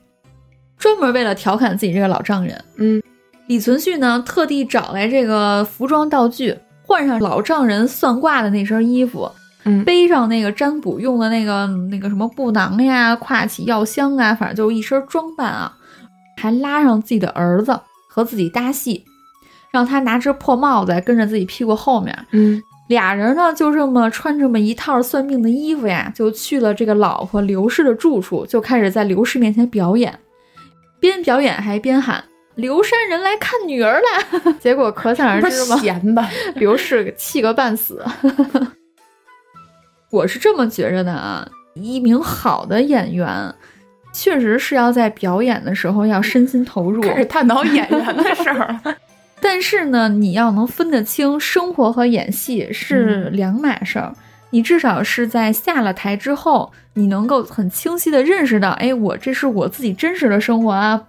[0.76, 2.62] 专门为了调侃自己这个老丈人。
[2.76, 3.02] 嗯，
[3.46, 9.32] 李存勖呢，特地找来这个服装道具，换上老丈人算卦的那身衣服，
[9.64, 15.72] 嗯背上那个占卜用的那个那个什么布囊呀，挎起药箱啊，反正就一身装扮啊，
[16.36, 19.06] 还拉上自己的儿子和自己搭戏，
[19.72, 22.26] 让他拿只破帽子跟着自己屁股后面。
[22.32, 30.18] 嗯，俩人呢就这么穿这么一套算命的衣服呀，就去了这个老婆刘氏的住处，就开始在刘氏面前表演，
[30.98, 32.24] 边表演还边喊。
[32.54, 34.52] 刘山人来看女儿了！
[34.58, 38.04] 结果可想而知嘛，闲吧，刘氏给气个半死。
[40.10, 43.54] 我是这么觉着的啊，一名好的演员，
[44.12, 48.96] 确实是要在表演的时候要身心投入，开始探讨演员的事儿了。
[49.40, 54.14] 但是呢，你要能分得清生活和演戏是两码事儿。
[54.50, 61.02] 你至少是在下了台之后，你能够很清晰的认识到，哎，我这是我自己真实的生活啊。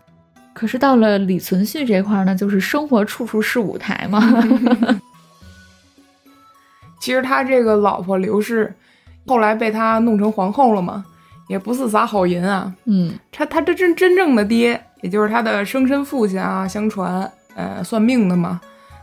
[0.53, 4.21] 可是到了李存勖这块儿呢，就是生活处处是舞台嘛。
[6.99, 8.73] 其实他这个老婆刘氏，
[9.25, 11.05] 后来被他弄成皇后了嘛，
[11.47, 12.73] 也不是啥好人啊。
[12.85, 18.61] 嗯他他这真真正的爹，也就是他的生身父亲啊，相传呃算命的嘛。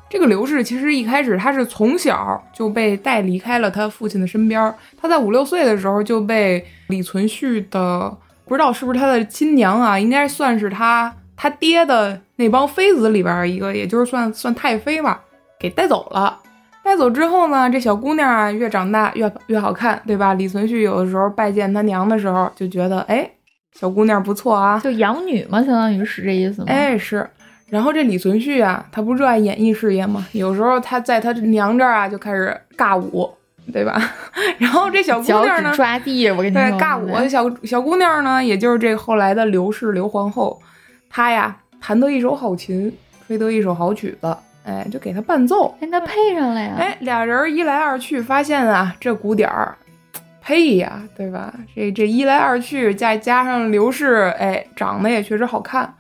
[0.09, 15.21] 这个刘氏其实一开始他是从小就被带离开了他父亲的身边儿，他在五六岁的时候就被李存勖的不知道是不是他的亲娘啊，应该算是他他爹的那帮妃子里边一个，也就是算算太妃吧，
[15.59, 16.39] 给带走了。
[16.85, 20.35] 带走之后呢，这小姑娘啊越长大越越好看，对吧？
[20.35, 23.29] 李存勖有的时候拜见他娘的时候，就觉得哎，
[23.73, 27.29] 小姑娘不错啊，就养女嘛，相当于是这意思吗？，哎是。
[27.69, 30.27] 然后这李存勖啊，他不热爱演艺事业吗？
[30.33, 33.29] 有时候他在他娘这儿啊就开始尬舞，
[33.73, 34.01] 对吧？
[34.59, 40.61] 然后这小姑脚娘呢趾，抓地，我跟你对，尬舞小小姑娘呢，也就是这后来的刘氏刘皇后，
[41.11, 42.97] 她呀弹得一手好琴，
[43.27, 45.75] 吹得一手好曲子，哎，就给她伴奏。
[45.81, 46.77] 哎，那配上了呀。
[46.79, 49.75] 哎，俩人一来二去，发现啊，这鼓点儿
[50.41, 51.53] 配呀，对吧？
[51.75, 55.93] 这这一来二去，再加上刘氏，哎，长得也确实好看。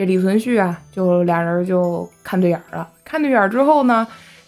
[0.00, 2.88] 这李存勖啊，就俩人就看对眼了。
[3.04, 4.06] 看对眼之后呢，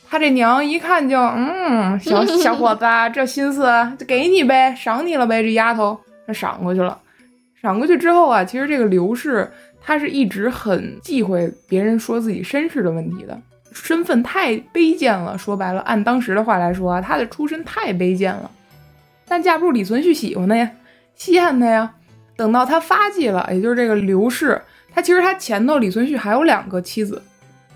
[0.09, 6.99] 他这娘一看就，嗯，小 小伙子啊，这心思就给你呗，赏你了呗，这丫头，那赏过去了。
[7.61, 9.47] 赏过去之后啊，其实这个刘氏
[9.79, 13.39] 他是一直很忌讳别人说自己身世的问题的。
[13.75, 18.51] 身份太卑贱了，说白了，按当时的话来说啊，他的出身太卑贱了。
[19.29, 20.71] 但架不住李存勖喜欢他呀，
[21.15, 21.93] 稀罕他呀。
[22.35, 24.61] 等到他发迹了，也就是这个刘氏，
[24.95, 27.23] 他其实他前头李存勖还有两个妻子，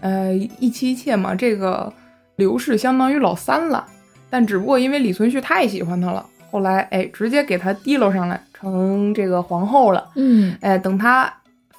[0.00, 1.34] 呃，一妻一妾嘛。
[1.34, 1.92] 这个
[2.36, 3.84] 刘氏相当于老三了，
[4.28, 10.08] 但只不过因为李存勖太喜欢她了，后来哎，直接给他提溜上来成这个皇后了。
[10.16, 11.32] 嗯，哎，等他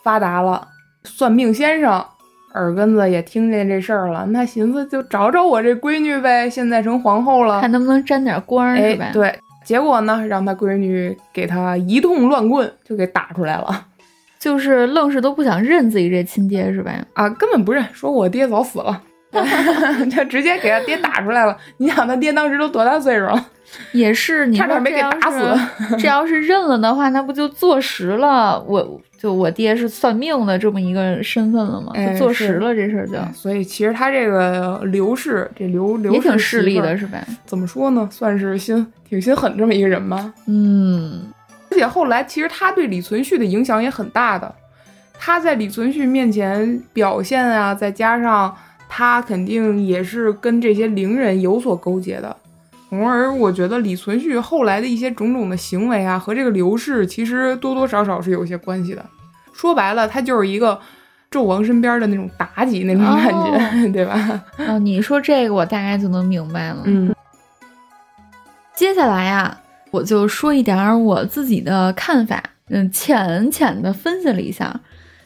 [0.03, 0.67] 发达了，
[1.03, 2.03] 算命先生
[2.53, 9.11] 耳根子也听见这事儿了，那寻思就找找我这闺女呗，现在成皇后了看，能不能沾点光儿，是吧哎，？
[9.13, 13.85] 对，结果呢，让他闺女给他一通乱棍，就给打出来了
[14.39, 16.91] 就是愣是都不想认自己这亲爹，是吧？
[17.13, 19.01] 啊，根本不认，说我爹早死了。
[20.09, 21.55] 就直接给他爹打出来了。
[21.77, 23.45] 你想他爹当时都多大岁数了？
[23.91, 31.91] 也是， 你差点没给打死这要是认了的话，那不就坐实了我就我爹是算命的这么一个身份了吗？
[32.17, 37.19] 坐实了这事儿就，所以其实他这个刘氏，这刘刘也挺势利的，是吧？
[37.45, 38.07] 怎么说呢？
[38.09, 40.33] 算是心挺心狠这么一个人吧。
[40.47, 41.36] 嗯，而
[41.77, 44.53] 且后来其实他对李存勖的影响也很大的，
[45.19, 48.55] 他在李存勖面前表现啊，再加上
[48.89, 52.35] 他肯定也是跟这些伶人有所勾结的，
[52.89, 59.05] 从而我觉得李存勖后来的一些种种的行为啊，和这个刘氏其实多多少少是有些关系的。
[59.53, 60.79] 说白了，他就是一个
[61.31, 63.27] 纣王身边的那种妲己那种感
[63.83, 64.43] 觉， 对吧？
[64.67, 66.83] 哦，你说这个我大概就能明白了。
[66.85, 67.13] 嗯
[68.75, 69.57] 接下来呀、
[69.91, 74.79] 我就说一点我自己的看法，嗯，浅浅的分析了一下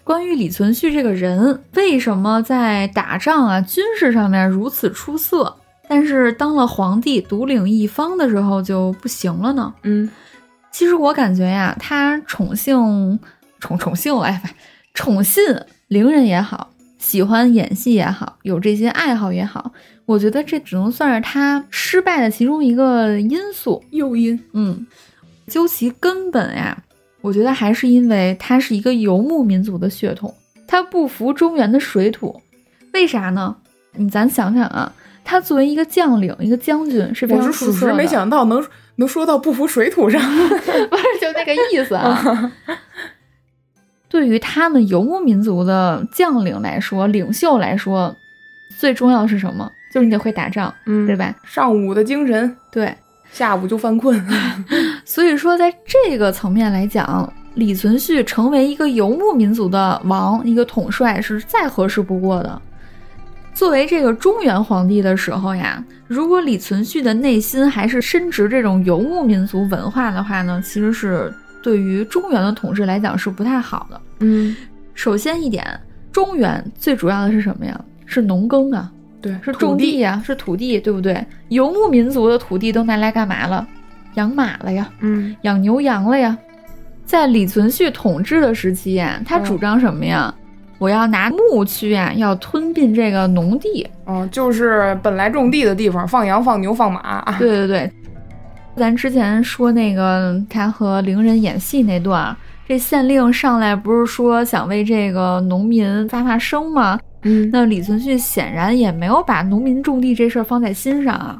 [0.03, 5.55] 关于李存勖这个人为什么在打仗啊、军事上面如此出色，
[5.87, 9.73] 但是当了皇帝独领一方的时候就不行了呢？
[9.83, 10.09] 嗯，
[10.71, 13.19] 其实我感觉呀，他宠幸
[13.59, 14.41] 宠宠幸哎，
[14.93, 15.43] 宠信
[15.87, 16.70] 伶人也好。
[17.01, 19.73] 喜欢演戏也好，有这些爱好也好，
[20.05, 24.39] 我觉得这只能算是他失败的其中一个因素诱因。
[24.53, 24.85] 嗯，
[25.47, 26.77] 究其根本呀，
[27.21, 30.31] 我觉得还是因为他是一个游牧民族的血统，
[30.67, 32.39] 他不服中原的水土。
[32.93, 33.55] 为啥呢？
[33.95, 34.93] 你咱想想啊，
[35.25, 37.95] 他作为一个将领，一个将军是非常出色的。
[37.95, 38.63] 没想到能
[38.97, 42.51] 能说到不服水土上， 不是就那个意思啊。
[44.11, 48.13] 对于他们游牧民族的将领来说，领袖来说，
[48.77, 49.71] 最重要是什么？
[49.89, 51.33] 就是你得会打仗，嗯，对吧？
[51.45, 52.93] 上午的精神，对，
[53.31, 54.21] 下午就犯困。
[55.05, 62.61] 所以说，在这个层面来讲，李存勖成为一个游牧民族的王，一个统帅是再合适不过的。
[63.53, 71.33] 作为这个中原皇帝的时候呀，如果李存勖的内心还是深植这种游牧民族文化的话呢，其实是。
[71.61, 74.01] 对于中原的统治来讲是不太好的。
[74.19, 74.55] 嗯，
[74.93, 75.65] 首先一点，
[76.11, 77.79] 中原最主要的是什么呀？
[78.05, 78.91] 是农耕啊，
[79.21, 81.25] 对，是种地呀，是土地，对不对？
[81.49, 83.65] 游牧民族的土地都拿来干嘛了？
[84.15, 86.37] 养马了呀，嗯，养牛羊了呀。
[87.05, 90.33] 在李存勖统治的时期呀，他主张什么呀？
[90.77, 93.87] 我要拿牧区啊，要吞并这个农地。
[94.07, 97.37] 嗯，就是本来种地的地方，放羊、放牛、放马。
[97.37, 97.91] 对对对。
[98.75, 102.35] 咱之前说那个他和伶人演戏那段，
[102.67, 106.99] 这县令上来不是说想为这个农民发发声吗？
[107.23, 111.39] 嗯，那李存勖显然也没有把农民种地这事儿放在心上啊。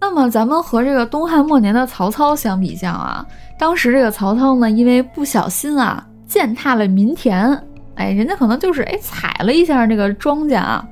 [0.00, 3.24] 那么咱们和这个东汉末年的曹操相比较啊，
[3.58, 7.56] 当时这个曹操呢，因为不小心啊践踏了民田，
[7.94, 10.86] 哎，人家可能就是哎踩了一下这个庄稼啊，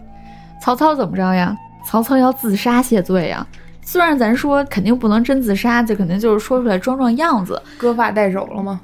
[0.62, 1.54] 曹操怎么着呀？
[1.84, 3.46] 曹操要自杀谢罪呀。
[3.84, 8.80] 虽然咱说肯定不能真自杀，这肯定就是说出来装装样子，割发带走了吗？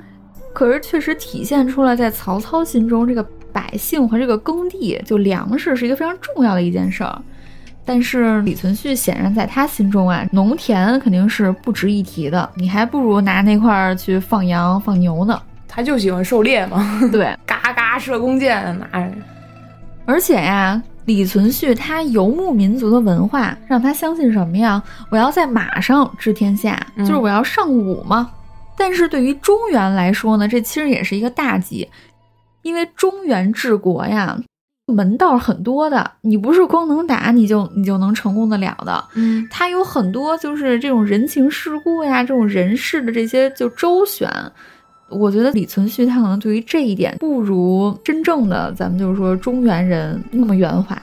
[0.53, 7.17] 可是确实体现出了，在曹操心中，这个百姓和这个耕地，就粮食是一个非常重要的一件事儿。
[7.85, 15.41] 但是李存勖显然在他心中啊，农田肯定是不值一提的，你还不如拿那块儿去放羊放牛呢。
[15.69, 19.13] 他就喜欢狩猎嘛，对， 嘎嘎射弓箭拿着。
[20.05, 20.83] 而且呀。
[21.09, 24.83] 李存勖他游牧民族的文化让他相信什么呀？
[25.11, 28.31] 我要在马上治天下，就是我要上武嘛。
[28.77, 31.89] 但是对于中原来说呢，这其实也是一个大忌，
[32.61, 34.39] 因为中原治国呀，
[34.87, 39.03] 门道很多的，你不是光能打你就你就能成功的了的。
[39.15, 44.31] 嗯，他有很多就是这种人情世故呀，这种人事的这些就周旋。
[45.09, 51.01] 我觉得李存勖他可能对于这一点不如真正的咱们就是说中原人那么圆滑。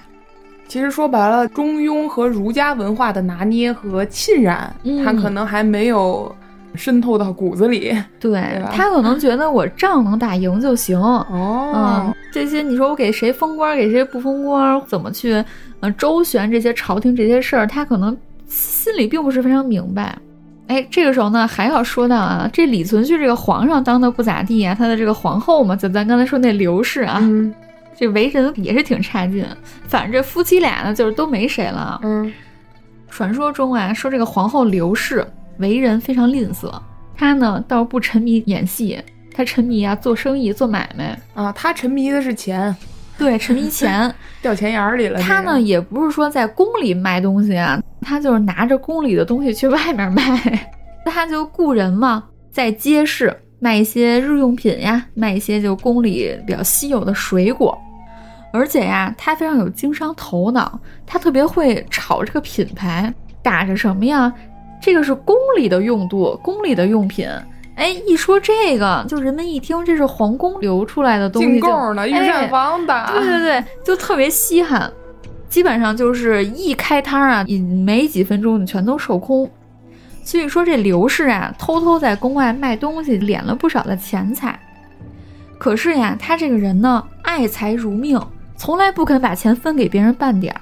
[0.68, 6.34] 其实说白了，中庸和儒家文化的拿捏和浸染，他可能还没有
[6.74, 7.95] 渗透到骨子里。
[8.20, 10.99] 对他可能觉得我仗能打赢就行。
[10.99, 15.43] 哦，嗯，这些你说我给谁封官，给谁不封官，怎么去
[15.82, 20.18] 呃周旋这些朝廷这些事儿，他可能心里并不是非常明白。
[20.68, 27.22] 哎，这个时候呢，还要说到啊，这李存勖这个皇上当的不咋地啊，他的这个皇后嘛，就咱刚才说那刘氏啊，
[27.95, 29.45] 这为人也是挺差劲。
[29.88, 31.99] 反正这夫妻俩呢，就是都没谁了。
[32.03, 32.34] 嗯，
[33.09, 35.26] 传说中啊，说这个皇后刘氏
[35.59, 36.72] 为人非常吝啬，
[37.16, 38.99] 她呢倒不沉迷演戏，
[39.34, 42.76] 她沉迷啊做生意做买卖啊，她沉迷的是钱。
[43.18, 45.20] 对，沉迷钱， 掉钱眼里了。
[45.20, 50.70] 他呢，也不是说在宫里卖东西啊，他就是拿着宫里的东西去外面卖。
[51.05, 57.78] 他就雇人嘛，在街市卖一些日用品呀，卖一些就宫里比较稀有的水果。
[58.51, 64.34] 而且呀，他非常有经商头脑，他特别会炒这个品牌，打着什么呀？
[64.82, 67.28] 这个是宫里的用度，宫里的用品。
[67.76, 74.91] 哎，一说这个，就人们一听这是皇宫流出来的东西，进贡的御膳房的，对对对，就特别稀罕。
[75.49, 77.45] 基本上就是一开摊儿啊，
[77.86, 79.49] 没几分钟就全都售空。
[80.23, 84.59] 所以说这刘氏啊，偷偷在宫外卖东西，敛了不少的钱财。
[85.57, 88.19] 可是呀，他这个人呢，爱财如命，
[88.57, 90.61] 从来不肯把钱分给别人半点儿。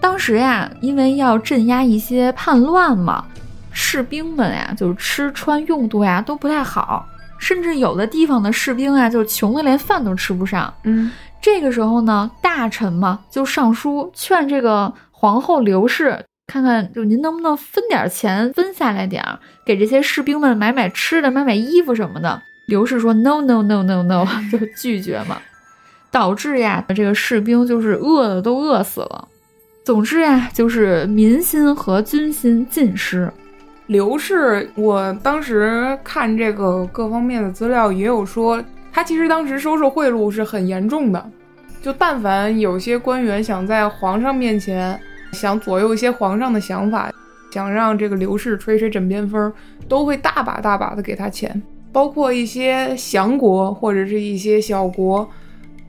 [0.00, 3.24] 当时呀，因为要镇压一些叛乱嘛。
[3.72, 7.06] 士兵们呀，就是吃穿用度呀都不太好，
[7.38, 10.72] 甚至有的地方的士兵啊，就是穷的连饭都吃不上。
[10.84, 11.10] 嗯，
[11.40, 22.42] 这个时候呢，大臣嘛就上书劝这个皇后刘氏看看就您能不能分点钱分下来点儿，给这些士兵们买买吃的，买买衣服什么的。
[22.66, 25.36] 刘氏说 no no no no no， 就拒绝嘛，
[26.10, 29.28] 导致呀这个士兵就是饿的都饿死了。
[29.84, 33.32] 总之呀，就是民心和军心尽失。
[33.90, 38.62] 刘氏，我当时看这个各方面的资料也有说，
[38.92, 41.30] 他其实当时收受贿赂是很严重的。
[41.82, 44.96] 就但凡有些官员想在皇上面前
[45.32, 47.10] 想左右一些皇上的想法，
[47.50, 49.52] 想让这个刘氏吹吹枕边风，
[49.88, 51.60] 都会大把大把的给他钱。
[51.90, 55.28] 包括一些降国或者是一些小国，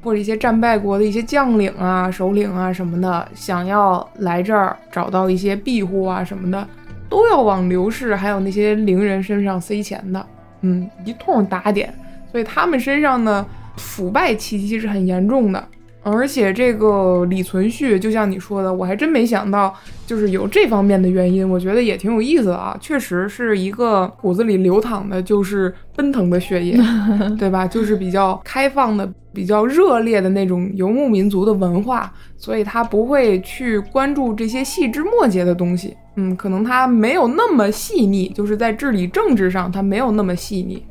[0.02, 6.68] 或者一些战败国的一些将领啊、首领啊什么的，想要来这儿找到一些庇护啊什么的，
[7.12, 10.26] 都要往刘氏还有那些伶人身上塞钱的。
[10.62, 11.94] 嗯，一通打点，
[12.32, 13.46] 所以他们身上呢
[13.76, 15.68] 腐败气息是很严重的。
[16.04, 19.74] 而且这个李存勖，就像你说的，我还真没想到，
[20.08, 21.48] 就是有这方面的原因。
[21.48, 26.76] 我觉得也挺有意思的啊，确实是一个骨子里流淌的，就是奔腾的血液，
[27.38, 27.68] 对吧？
[27.68, 35.96] 就是比较开放的、比较热烈的那种游牧民族的文化，所以他不会去关注这些细枝末节的东西。
[36.16, 40.84] 嗯，可能他没有那么细腻，就是在治理政治上他没有那么细腻，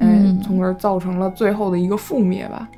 [0.00, 2.68] 嗯，从而造成了最后的一个覆灭吧。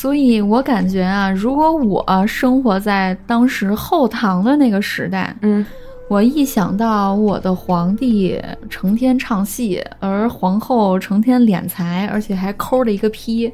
[0.00, 5.64] 所以我感觉啊，如果我生活在当时后唐的那个时代，嗯，
[6.08, 8.40] 我一想到我的皇帝
[8.70, 13.52] 成天唱戏，而皇后成天敛财，而且还抠了一个批，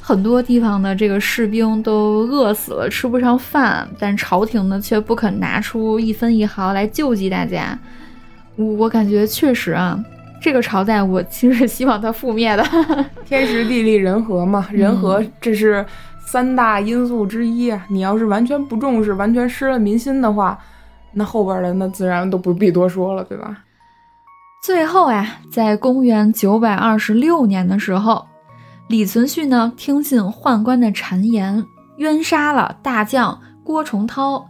[0.00, 7.78] 很多地方的这个士兵都饿死了，吃不上饭，但朝廷呢却不肯拿出一分一毫来救济大家，
[8.56, 10.02] 我我感觉确实啊。
[10.46, 12.64] 这个朝代，我其实希望它覆灭的。
[13.26, 15.84] 天时地利人和嘛，人和这是
[16.24, 17.76] 三大因素之一。
[17.88, 20.56] 你要是完全不重视，完全失了民心的话，
[21.14, 23.58] 那后边的那自然都不必多说了，对吧？
[24.62, 28.24] 最后呀，在公元九百二十六年的时候，
[28.86, 31.64] 李存勖呢听信宦官的谗言，
[31.96, 34.46] 冤杀了大将郭崇韬。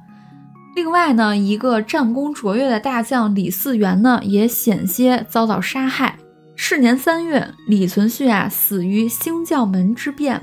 [0.77, 6.19] 另外呢，一个战功卓越的大将李嗣源呢，也险些遭到杀害。
[6.55, 10.39] 是年三月，李存勖啊死于兴教门之变，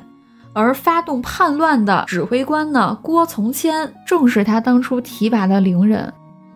[0.51, 6.11] 而发动叛乱的指挥官呢，郭从谦正是他当初提拔的伶人。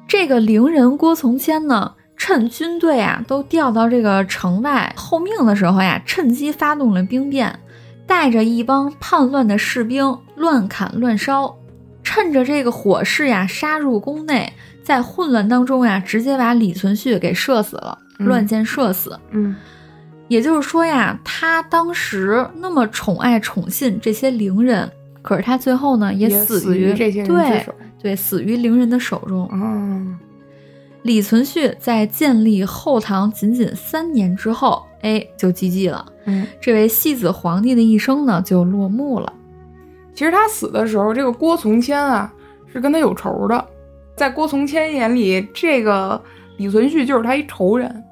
[0.08, 7.60] 这个伶人郭从谦呢，趁军队啊都调到这个城外候命的时候呀，趁机发动了兵变，
[8.08, 11.56] 带着一帮叛乱的士兵乱砍乱烧。
[12.10, 19.20] 趁着这个火势呀，杀入宫内，在混乱当中呀，直接把李存勖给射死了，乱箭射死。
[19.32, 19.54] 嗯，
[20.30, 24.90] 也就是说呀，他当时那么宠爱宠信这些伶人，
[25.22, 29.46] 可是他最后呢，也死于这些人之手，对，死于伶人的手中。
[29.52, 30.18] 嗯，
[31.02, 36.06] 李存勖在建立后唐仅仅三年之后，哎，就继继了。
[36.24, 39.34] 嗯，这位戏子皇帝的一生呢，就落幕了。
[40.18, 42.34] 其实他死的时候，这个郭从谦啊
[42.74, 43.68] 是跟他有仇的，
[44.16, 46.20] 在郭从谦眼里，这个
[46.58, 48.04] 李存勖就是他一仇人。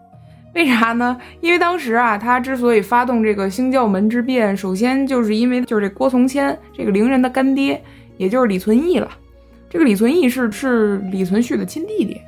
[0.54, 1.20] 为啥呢？
[1.42, 7.84] 因为当时啊，他之所以发动这个兴教门之变，首先就是因为就是这郭从谦这个伶人的干爹，
[8.18, 9.10] 也就是李存义了。
[9.68, 12.22] 这个李存义是是李存勖的亲弟弟，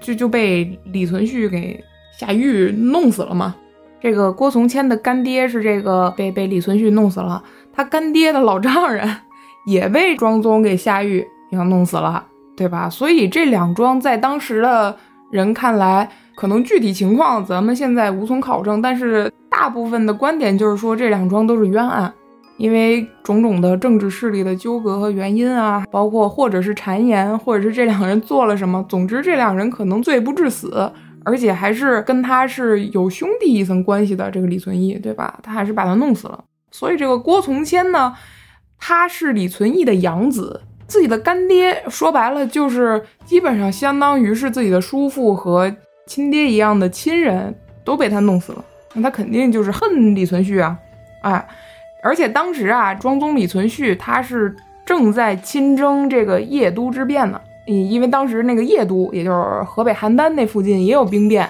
[0.00, 1.78] 就就被李存勖给
[2.18, 3.54] 下狱弄死了嘛。
[4.00, 7.44] 这个郭从谦的干爹是这个被被李存勖弄死了。
[7.80, 9.08] 他干爹的老丈人
[9.64, 12.22] 也被庄宗给下狱，要弄死了，
[12.54, 12.90] 对吧？
[12.90, 14.94] 所以这两桩在当时的
[15.30, 22.12] 人看来，可能具体情况咱们现在无从考证，但是大部分的观点就是说这两桩都是冤案，
[22.58, 30.92] 因为种种的政治势力的纠葛和原因啊，包括或者是谗言，或者是这两人做了什么，总之这两人可能罪不至死，
[31.24, 35.38] 而且还是跟他是有兄弟一层关系的这个李存义，对吧？
[35.42, 36.44] 他还是把他弄死了。
[36.70, 38.14] 所以这个郭从谦呢，
[38.78, 45.74] 他是李存义的养子，自己的干爹说白了就是基本上相当于是自己的叔父和
[46.06, 47.54] 亲爹一样的亲人
[47.84, 48.64] 都被他弄死了，
[48.94, 50.76] 那他肯定就是恨李存勖啊，
[51.22, 51.48] 哎，
[52.02, 61.48] 而且当时啊，庄宗李存勖他是正在亲征这个邺都之变呢，因为当时那个邺都也就是河北邯郸那附近也有兵变，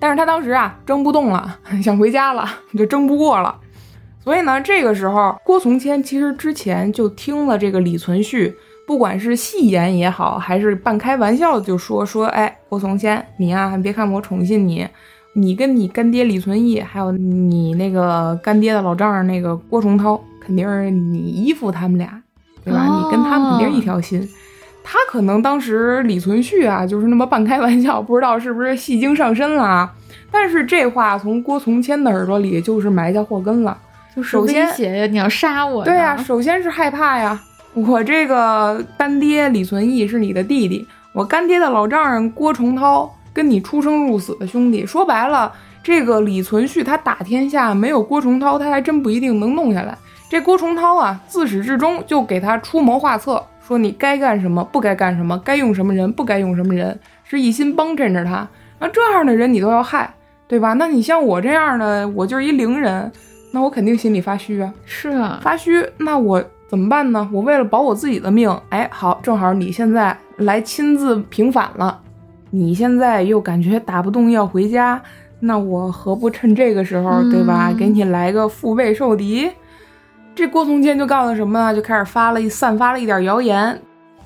[0.00, 3.56] 但是他当时啊争不动了， 想回家了， 就争不过了。
[4.22, 8.52] 所以呢，这个时候郭从谦其实之前就听了这个李存勖，
[8.86, 14.86] 不管是戏言也好，还是半开玩笑的就说说，哎，郭从谦，你啊，别看我宠信你，
[15.32, 22.22] 你跟你干爹李存义，还有你那个干爹的老丈人那个郭崇韬，肯定是你依附他们俩，
[22.62, 22.84] 对吧？
[22.84, 24.28] 你跟他们肯定一条心。
[24.82, 29.94] 他可能当时李存勖啊，就是那么半开玩笑，不知道是不是戏精上身了啊。
[30.30, 33.78] 但是这话从郭从谦的耳朵里就是埋下祸根了，
[34.14, 35.84] 就是首先威胁呀，你要杀我呀。
[35.84, 37.40] 对呀、首先是害怕呀，
[37.74, 45.52] 我这个干爹李存义是你的弟弟，我干爹的老丈人郭崇韬跟你出生入死的兄弟，说白了，
[45.82, 49.96] 这个李存勖他打天下没有郭崇韬，他还真不一定能弄下来。
[50.28, 58.46] 这郭崇韬啊，自始至终就给他出谋划策，说你该干什么，不该干什么，该用什么人，不该用什么人，是一心帮衬着他。
[58.78, 60.12] 那这样的人你都要害，
[60.46, 60.72] 对吧？
[60.74, 63.10] 那你像我这样的，我就是一伶人，
[63.50, 64.72] 那我肯定心里发虚啊。
[64.84, 67.28] 是啊，发虚，那我怎么办呢？
[67.32, 72.00] 我为了保我自己的命，哎，好，正好你现在来亲自平反了，
[72.50, 75.02] 你现在又感觉打不动要回家，
[75.40, 77.72] 那我何不趁这个时候，嗯对吧？
[77.76, 79.50] 给你来个腹背受敌。
[80.32, 81.74] 这郭从谦就干了什么呢？
[81.74, 83.80] 就开始发了一散发了一点谣言，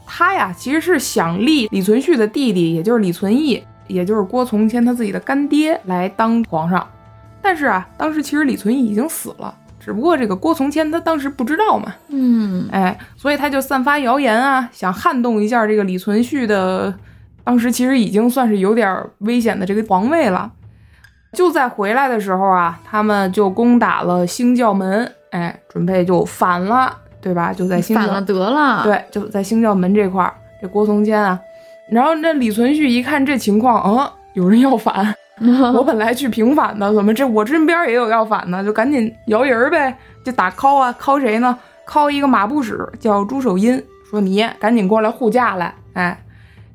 [0.07, 6.87] 他呀其实是想立李存勖的弟弟，也就是李存义，也就是郭从谦他自己的干爹来当皇上。
[7.45, 16.95] 但是啊，当时其实李存义已经死了，只不过这个郭从谦他当时不知道嘛，嗯，哎，所以他就散发谣言啊，想撼动一下这个李存勖的，
[17.45, 20.51] 当时其实已经算是有点危险的这个皇位了。
[21.35, 27.53] 就在回来的时候啊，他们就攻打了兴教门，哎，准备就反了，对吧？
[27.53, 30.33] 就在兴教反了得了。，对，就在兴教门这块儿，
[30.63, 31.39] 这郭从谦啊，
[31.91, 35.15] 然后那李存勖一看这情况，嗯，有人要反，
[35.75, 45.75] 我本来去平反的，怎么这我身边也有要反的，就赶紧摇人儿呗，就打 call 啊，call 谁呢？call 一个马步使叫朱守殷，说你赶紧过来护驾来。
[45.95, 46.19] 哎，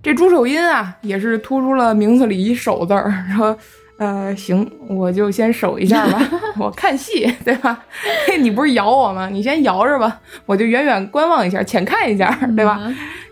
[0.03, 3.57] 这朱守殷啊，也是突出了名字里一守字儿，说。
[3.99, 6.26] 呃，行，我就先守一下吧，
[6.57, 7.84] 我看戏，对吧？
[8.26, 9.28] 嘿，你不是咬我吗？
[9.28, 12.80] 你先摇着吧，我就远远观望一下，浅看一下，对吧？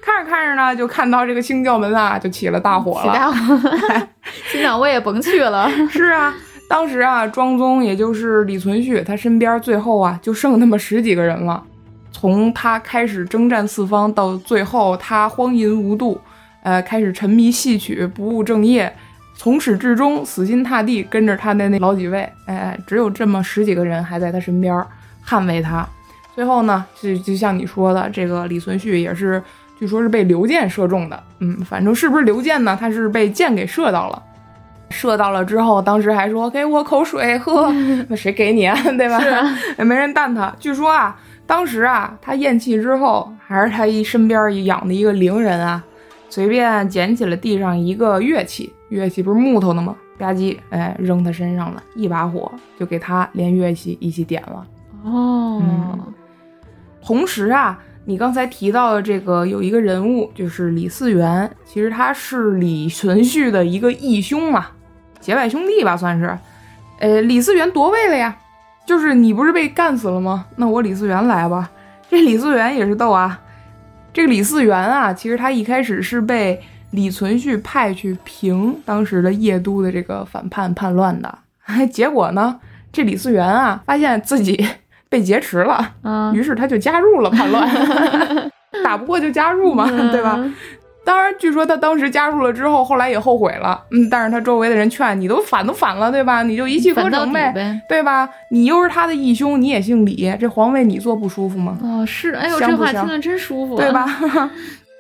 [0.08, 3.12] 嗯看着看着呢，就看到这个清教门啊，就起了大火了。
[3.12, 4.08] 起大火，
[4.50, 5.70] 心想我也甭去了。
[5.90, 6.34] 是啊，
[6.70, 11.62] 当时啊，庄宗也就是李存勖，他身边最后啊就剩那么十几个人了。
[12.12, 16.20] 从他开始征战四方，到最后他荒淫无度，
[16.64, 18.92] 呃，开始沉迷戏曲，不务正业，
[19.36, 24.84] 从始至终死心塌地跟着他的那老几位，哎，只有这么十几个人还在他身边
[25.28, 25.86] 捍卫他。
[26.34, 29.42] 最后呢，就就像你说的，这个李存勖也是，
[29.80, 31.24] 据说是被刘建射中的。
[31.40, 32.78] 嗯，反正是不是刘建呢？
[32.80, 34.24] 他是被箭给射到了。
[34.90, 37.72] 射到了之后，当时还说给我口水喝，
[38.08, 38.78] 那谁给你啊？
[38.98, 39.20] 对吧？
[39.78, 40.54] 也 没人弹他。
[40.60, 41.16] 据说啊，
[41.46, 45.84] 当时啊，他咽气之后，还是他一身边养的一个伶人啊，
[46.30, 49.96] 随便捡起了地上一个乐器，乐器不是木头的吗？
[50.18, 54.66] 吧唧，哎，扔他身上了，一把火就给他连乐器一起点了。
[55.04, 56.00] 哦，嗯
[57.06, 57.78] 同时啊，
[58.10, 64.68] 你刚才提到的这个有一个人物，就是李嗣源，其实他是李存勖的一个义兄嘛，
[65.20, 66.38] 结拜兄弟吧，算是。
[67.00, 68.34] 呃，李嗣源夺位了呀，
[68.86, 70.46] 就是你不是被干死了吗？
[70.56, 71.70] 那我李嗣源来吧。
[72.10, 73.38] 这李嗣源也是逗啊，
[74.14, 81.40] 这个李嗣源啊，其实他一开始是被李存勖派去平当时的邺都的这个反叛叛乱的，
[81.92, 82.58] 结果呢，
[82.90, 84.66] 这李嗣源啊，发现自己
[85.10, 85.94] 被劫持了。
[86.04, 87.70] 嗯， 于是他就加入了叛乱
[88.84, 90.40] 打不过就加入嘛，对吧？
[91.04, 96.44] 当然，据说他当时加入了之后，后来也后悔了，嗯，但是他周围的人劝你都反都反了，对吧？
[96.44, 97.82] 你就一气呵成呗，呗。
[97.88, 98.30] 对吧？
[98.52, 101.78] 你又是他的义兄，你也姓李，这皇位你坐不舒服吗？
[101.82, 103.90] 哦，是，哎呦，这话听着真舒服，对？
[103.94, 104.06] 吧？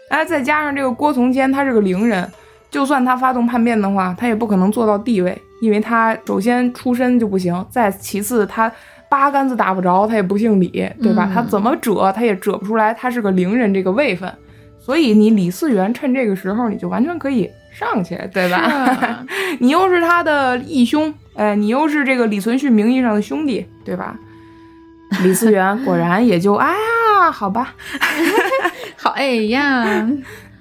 [0.09, 2.25] 哎，再加上这个郭从谦，他是个伶人，
[2.71, 8.71] 就算他发动叛变的话，他也不可能做到帝位，因为他首先出身就不行，再其次他
[9.09, 10.69] 八竿子打不着，他也不姓李，
[11.01, 11.27] 对吧？
[11.29, 14.31] 嗯他怎么折他也折不出来，他是个伶人这个位分，
[14.79, 18.57] 所以你李嗣源趁这个时候，你就完全可以上去，对吧？
[18.95, 19.25] 吧？
[19.59, 24.15] 你又是他的义兄，哎，你又是这个李存勖名义上的兄弟，对吧？
[25.23, 27.73] 李嗣源 果然也就哎呀，好吧，
[28.97, 30.05] 好，哎呀，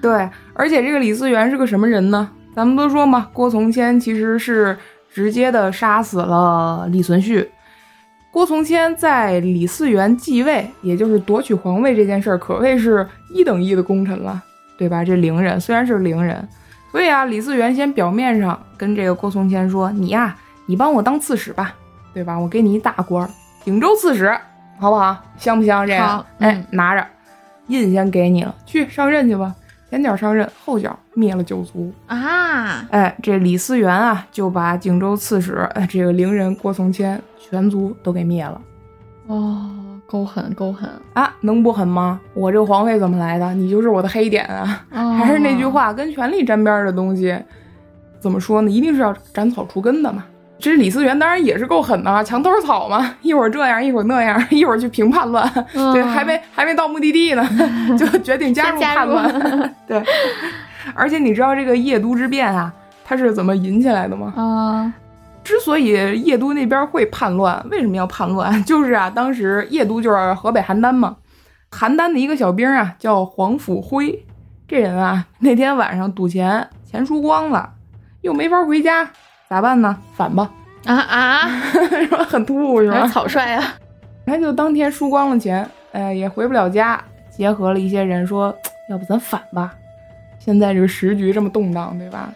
[0.01, 2.31] 对，而且这个李嗣源是个什么人呢？
[2.55, 4.79] 咱们都说嘛，郭从谦其实是
[5.13, 7.47] 直接的杀死了李存勖。
[8.31, 14.43] 郭从谦在李嗣源继位，也就是夺取皇位这件事儿，可谓是一等一的功臣了，
[14.77, 15.03] 对吧？
[15.03, 16.47] 这伶人虽然是伶人，
[16.93, 20.37] 所以啊，李嗣源先表面上跟这个郭从谦说：“你呀、
[20.67, 21.75] 你帮我当刺史吧，
[22.13, 22.39] 对吧？
[22.39, 23.31] 我给你一大官儿，
[23.65, 24.29] 颍州刺史，
[24.79, 25.17] 好不好？
[25.39, 25.87] 香不香？
[25.87, 27.07] 这个好，哎嗯，拿着，
[27.69, 29.55] 印先给你了，去上任去吧。
[29.97, 31.91] 前脚上任，后脚灭了九族。
[32.07, 38.61] 啊，哎，这李嗣源啊，就把荆州刺史，哎，这个伶人郭从谦全族都给灭了。
[39.27, 39.71] 哦，
[40.07, 42.21] 够狠够狠啊，能不狠吗？
[42.35, 43.55] 我这个皇位怎么来的？
[43.55, 44.85] 你就是我的黑点啊！
[45.17, 47.35] 还是那句话，跟权力沾边的东西，
[48.21, 48.71] 怎么说呢？
[48.71, 50.23] 一定是要斩草除根的嘛。
[50.59, 55.49] 这李思源当然也是够狠的，墙头草嘛，一会儿这样，一会儿那样，一会儿去平叛乱，
[55.93, 57.47] 对，还没还没到目的地呢，
[57.99, 59.75] 就决定加入叛乱。
[59.87, 60.03] 对，
[60.95, 62.73] 而且你知道这个夜都之变啊，
[63.05, 64.33] 它是怎么引起来的吗？
[64.37, 64.93] 啊。
[65.45, 68.53] 之所以夜都那边会叛乱，为什么要叛乱？
[68.65, 71.15] 就是啊，当时夜都就是河北邯郸嘛，
[71.71, 74.27] 邯郸的一个小兵啊，叫黄甫辉，
[74.67, 77.75] 这人啊，那天晚上赌钱，钱输光了，
[78.23, 79.09] 又没法回家，
[79.49, 79.97] 咋办呢？
[80.15, 80.51] 反吧！
[80.87, 81.49] 啊 啊，
[82.29, 83.07] 很突兀是吧？
[83.09, 83.75] 草率啊！
[84.27, 88.55] 他就当天输光了钱，哎，也回不了家，结合了一些人说，
[88.91, 89.73] 要不咱反吧？
[90.39, 92.29] 现在这个时局这么动荡，对吧？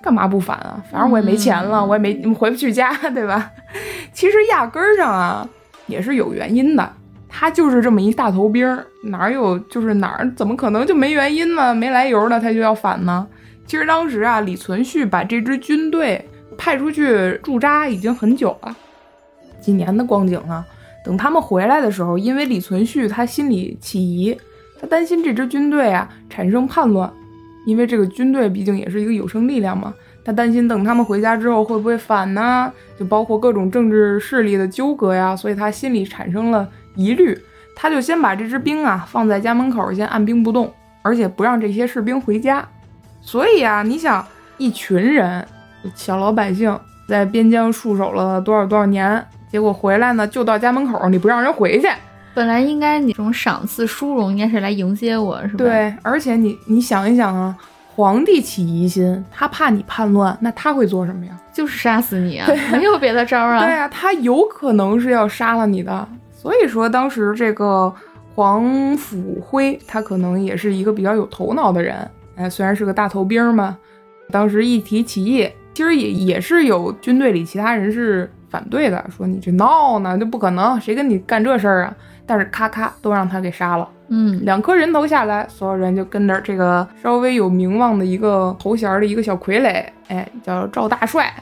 [0.00, 0.82] 干嘛不反啊？
[0.90, 3.50] 反正我也没钱了，我也没回不去家， 对吧？
[4.12, 5.48] 其实压根儿上啊，
[5.86, 6.92] 也是有原因的。
[7.28, 8.66] 他就是这么一大头兵，
[9.04, 11.74] 哪有就是哪儿怎么可能就没原因呢？
[11.74, 13.26] 没来由的他就要反呢？
[13.66, 16.26] 其实当时啊，李存勖把这支军队
[16.58, 18.76] 派出去驻扎已经很久了，
[19.60, 20.66] 几年的光景啊。
[21.04, 24.36] 等他们回来的时候，因为李存勖他心里起疑，
[24.78, 27.10] 他担心这支军队啊产生叛乱。
[27.66, 29.92] 因为这个军队毕竟也是一个有生力量嘛，
[30.24, 32.72] 他担心等他们回家之后会不会反呢？
[32.98, 37.38] 就包括各种政治势力的纠葛呀，所以他心里产生了疑虑，
[37.76, 40.72] 他就先把这支兵啊放在家门口，先按兵不动，
[41.02, 42.66] 而且不让这些士兵回家。
[43.20, 44.26] 所以啊，你想
[44.56, 45.46] 一群人
[45.94, 51.88] 小老百姓在边疆戍守了多少多少年，结果回来呢就到家门口，你不让人回去。
[52.34, 55.54] 本来应该你这种赏赐殊荣应该是来迎接我，是吧？
[55.56, 57.56] 对，而且你你想一想啊，
[57.94, 61.32] 皇帝起疑心，他怕你叛乱，那他会做什么呀？
[61.52, 63.58] 就是杀死你啊，没有别的招啊。
[63.66, 66.08] 对啊，他有可能是要杀了你的。
[66.32, 67.92] 所以说，当时这个
[68.36, 72.08] 黄甫辉，他可能也是一个比较有头脑的人。
[72.36, 73.76] 哎，虽然是个大头兵嘛，
[74.30, 81.94] 当时一提起义，其实也也是有军队里其他人是反对的，说你这闹呢，就不可能，谁跟你干这事儿啊？
[82.26, 91.32] 但是咔咔都让他给杀了，嗯，两颗人头下来，所有人就跟着这个稍微有名望的一个头衔的一个小傀儡，哎，叫赵大帅，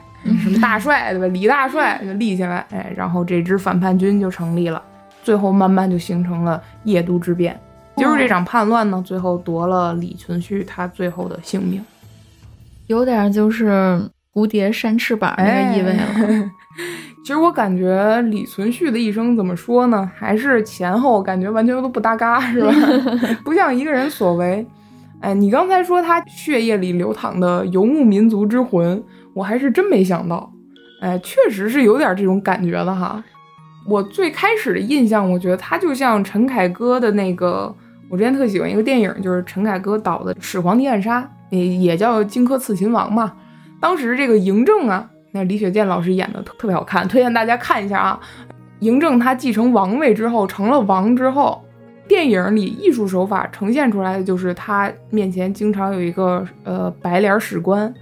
[0.42, 1.26] 什么大帅对吧？
[1.28, 4.82] 李大帅就立起来，哎，然后这支反叛军就成立了，
[5.22, 7.58] 最后慢慢就形成了邺都之变。
[7.96, 11.82] 就是这场叛乱呢，最后夺了李存勖他最后的性命，
[12.88, 13.98] 有点就是
[14.36, 16.50] 蝴蝶扇翅膀那个意味了。
[17.24, 20.08] 其实我感觉李存勖的一生怎么说呢？
[20.14, 22.70] 还是前后感觉完全都不搭嘎， 是吧？
[23.42, 24.64] 不像一个人所为。
[25.20, 29.02] 哎，你刚才说他血液里流淌的游牧民族之魂，
[29.32, 30.52] 我还是真没想到。
[31.00, 33.24] 哎，确实是有点这种感觉的哈。
[33.88, 37.74] 我最开始的印象，我觉得他就像陈凯歌的那个，
[38.10, 43.32] 我之前特喜欢一个电影，就是陈凯歌导的《始皇帝暗杀》，也也叫《荆轲刺秦王》嘛。
[43.86, 45.08] 当时这个嬴政啊。
[45.30, 48.18] 那李雪健老师演的特特别好看，推荐大家看一下啊。
[48.80, 51.62] 嬴政他继承王位之后，成了王之后，
[52.08, 57.94] 电影里艺术手法呈现出来的就是他面前经常有一个呃白脸史官，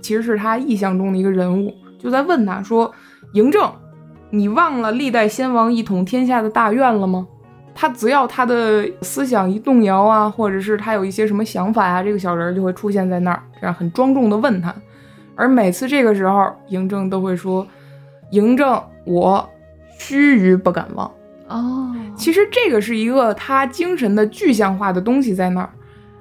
[0.00, 2.92] 其实是他意象中的一个人物，就在问他说
[3.32, 3.70] ：“嬴政，
[4.30, 7.24] 你忘了历代先王一统天下的大愿了吗？”
[7.76, 14.74] 他只要他的思想一动摇啊，或者是他有一些什么想法啊，这个小人就会出现在那儿，这样很庄重的问他。
[15.38, 17.64] 而每次这个时候，嬴政都会说
[18.32, 19.48] ：“嬴政，我
[19.96, 21.08] 须臾不敢忘。”
[21.48, 25.70] 哦，其实这个是一个他精神的具象化的东西在那儿。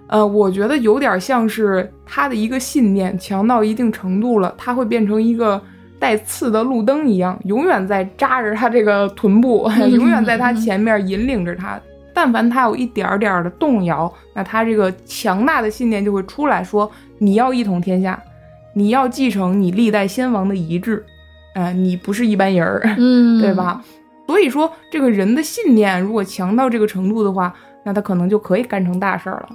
[0.06, 5.60] 呃，我觉得有点像是他的一个信念强到一定程度了，他会变成一个
[6.00, 11.78] 带刺的路灯一样，永远在扎着他这个臀部， 永远在他前面引领着他。
[12.14, 18.18] 但凡他有一点点的动摇，那他这个强大的信念就会出来说：“你要一统天下。”
[18.78, 21.04] 你要继承你历代先王的遗志，
[21.56, 23.84] 哎，你不是一般人儿，嗯， 对吧？
[24.28, 27.52] 所以说，这个人的信念如果强到这个程度的话，
[27.84, 29.50] 那他可能就可以干成大事儿了。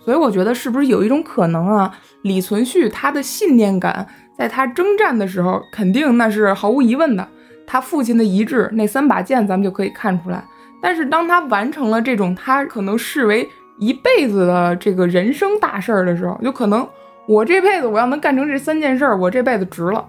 [0.00, 1.94] 所以我觉得，是不是有一种可能啊？
[2.22, 7.28] 李存勖他的信念感，在他征战的时候，肯定那是毫无疑问的。
[7.66, 10.42] 他父亲的遗志那三把剑，咱们就可以看出来。
[10.80, 13.46] 但是当他完成了这种他可能视为
[13.78, 16.88] 一辈子的这个人生大事儿的时候，就可能。
[17.26, 20.04] 我这辈子我要能干成这三件事儿，我这辈子值了。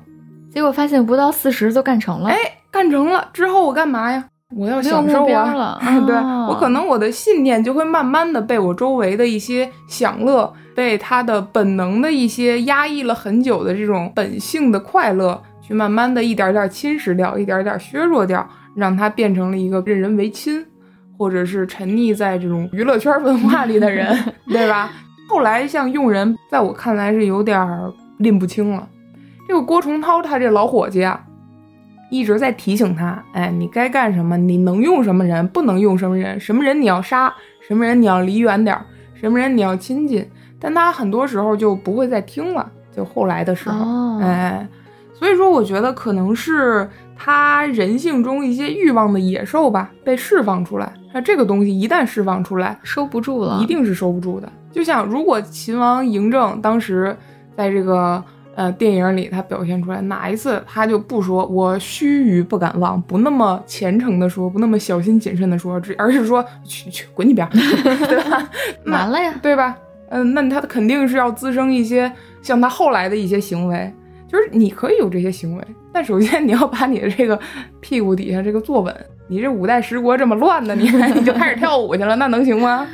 [0.51, 2.29] 结果发现不到四十就干成了。
[2.29, 2.37] 哎，
[2.71, 4.23] 干成了之后我干嘛呀？
[4.55, 5.79] 我要享受 啊！
[6.05, 6.15] 对
[6.47, 20.63] 我可能我的信念就会慢慢的被我周围的一些享乐，被他的本能的一些压抑了很久的这种本性的快乐，去慢慢的一点点侵蚀掉，一点点削弱掉，让他变成了一个任人唯亲，
[21.17, 24.15] 或者是沉溺在这种娱乐圈文化里的人，
[24.49, 24.91] 对吧？
[25.33, 27.67] 后来像用人，在我看来是有点
[28.17, 28.87] 拎不清了。
[29.47, 31.19] 这个郭崇韬他这老伙计啊，
[32.11, 34.37] 一直在提醒他，哎，你该干什么？
[34.37, 35.47] 你能用什么人？
[35.47, 36.39] 不能用什么人？
[36.39, 37.33] 什么人你要杀？
[37.67, 38.85] 什么人你要离远点儿？
[39.15, 40.23] 什么人你要亲近？
[40.59, 42.71] 但他很多时候就不会再听了。
[42.95, 44.67] 就后来的时候，哎，
[45.15, 50.93] 所以说我觉得可能是他人性中一些欲望的野兽吧，被释放出来。
[51.11, 54.47] 那这个东西一旦释放出来，收不住了，一定是收不住的。
[54.73, 57.15] 就像如果秦王嬴政当时
[57.55, 58.21] 在这个
[58.55, 68.49] 呃电影里他表现出来，哪一次他就不说我须臾不敢忘，不那么虔诚的说，不那么小心谨慎的说，而是说去去滚一边， 对吧？
[68.87, 69.77] 完了呀，对吧？
[70.09, 73.93] 嗯，那他肯定是要滋生一些像他后来的一些行为，
[74.27, 77.39] 就是你可以有这些行为，但首先你要把你的这个
[77.79, 78.95] 屁股底下这个坐稳。
[79.29, 80.83] 你这五代十国这么乱呢，你
[81.15, 82.85] 你就开始跳舞去了，那能行吗？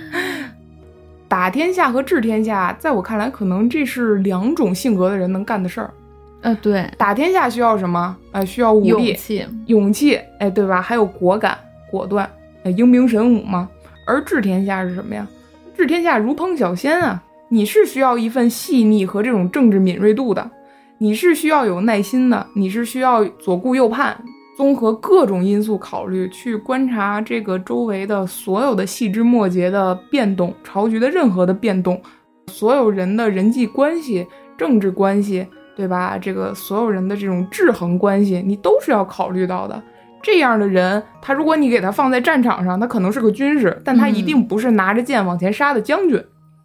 [1.29, 5.93] 打天下和治天下，在我看来，可能这是两种性格的人能干的事儿。
[6.41, 8.17] 呃，对，打天下需要什么？
[8.31, 10.81] 呃，需要武力、勇气、勇气，哎，对吧？
[10.81, 11.55] 还有果敢、
[11.91, 12.27] 果断，
[12.63, 13.69] 哎，英明神武嘛。
[14.07, 15.27] 而治天下是什么呀？
[15.77, 17.23] 治天下如烹小鲜啊！
[17.49, 20.49] 你是需要一份细腻和这种政治敏锐度的，
[20.97, 24.17] 你是需要有耐心的，你是需要左顾右盼。
[24.59, 32.01] 综合各种因素考虑，去观察这个周围的所有的细枝末节的变动，朝局的任何的变动，
[32.47, 34.27] 所有人的人际关系、
[34.57, 36.17] 政治关系，对吧？
[36.17, 39.81] 这个所有人的这种制衡关系，你都是要考虑到的。
[40.21, 46.21] 这样的人，他如果你给他放在战场上，他可能是个军事，但他一定不是拿着剑往前杀的将军，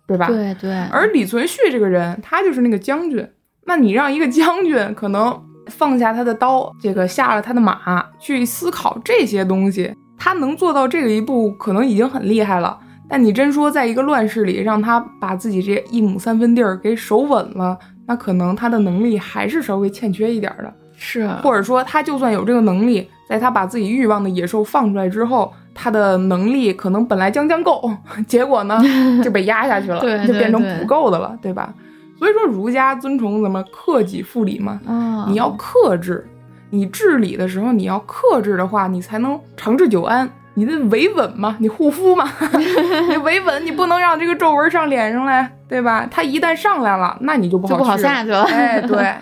[0.08, 0.26] 对吧？
[0.26, 0.72] 对对。
[0.90, 3.24] 而李存勖这个人，他就是那个将军。
[3.64, 5.40] 那你让一个将军可能。
[5.68, 12.78] 放下他的刀，这个下了他的马，去思考这些东西，他能做到这个一步，可能已经很厉害了。
[13.08, 20.72] 但你真说在一个乱世里，让他把自己这一亩三分地儿给守稳了，那可能他的能力还是稍微欠缺一点的。
[20.96, 27.90] 是，啊或者说他就算有这个能力，在他把自己欲望的野兽放出来之后，他的能力可能本来将将够，
[28.26, 28.80] 结果呢
[29.22, 31.74] 就被压下去了，就变成不够的了，对吧？
[32.18, 34.80] 所以说，儒家尊崇怎么克己复礼嘛？
[34.86, 36.26] 啊，你要克制，
[36.70, 40.30] 你治理的时候你要克制的话，你才能长治久安。
[40.56, 42.30] 你得维稳嘛，你护肤嘛，
[43.10, 46.06] 你维稳，你不能让这个皱纹上脸上来，对吧？
[46.08, 48.44] 它一旦上来了，那你就不好不好下去了。
[48.44, 49.12] 哎， 对。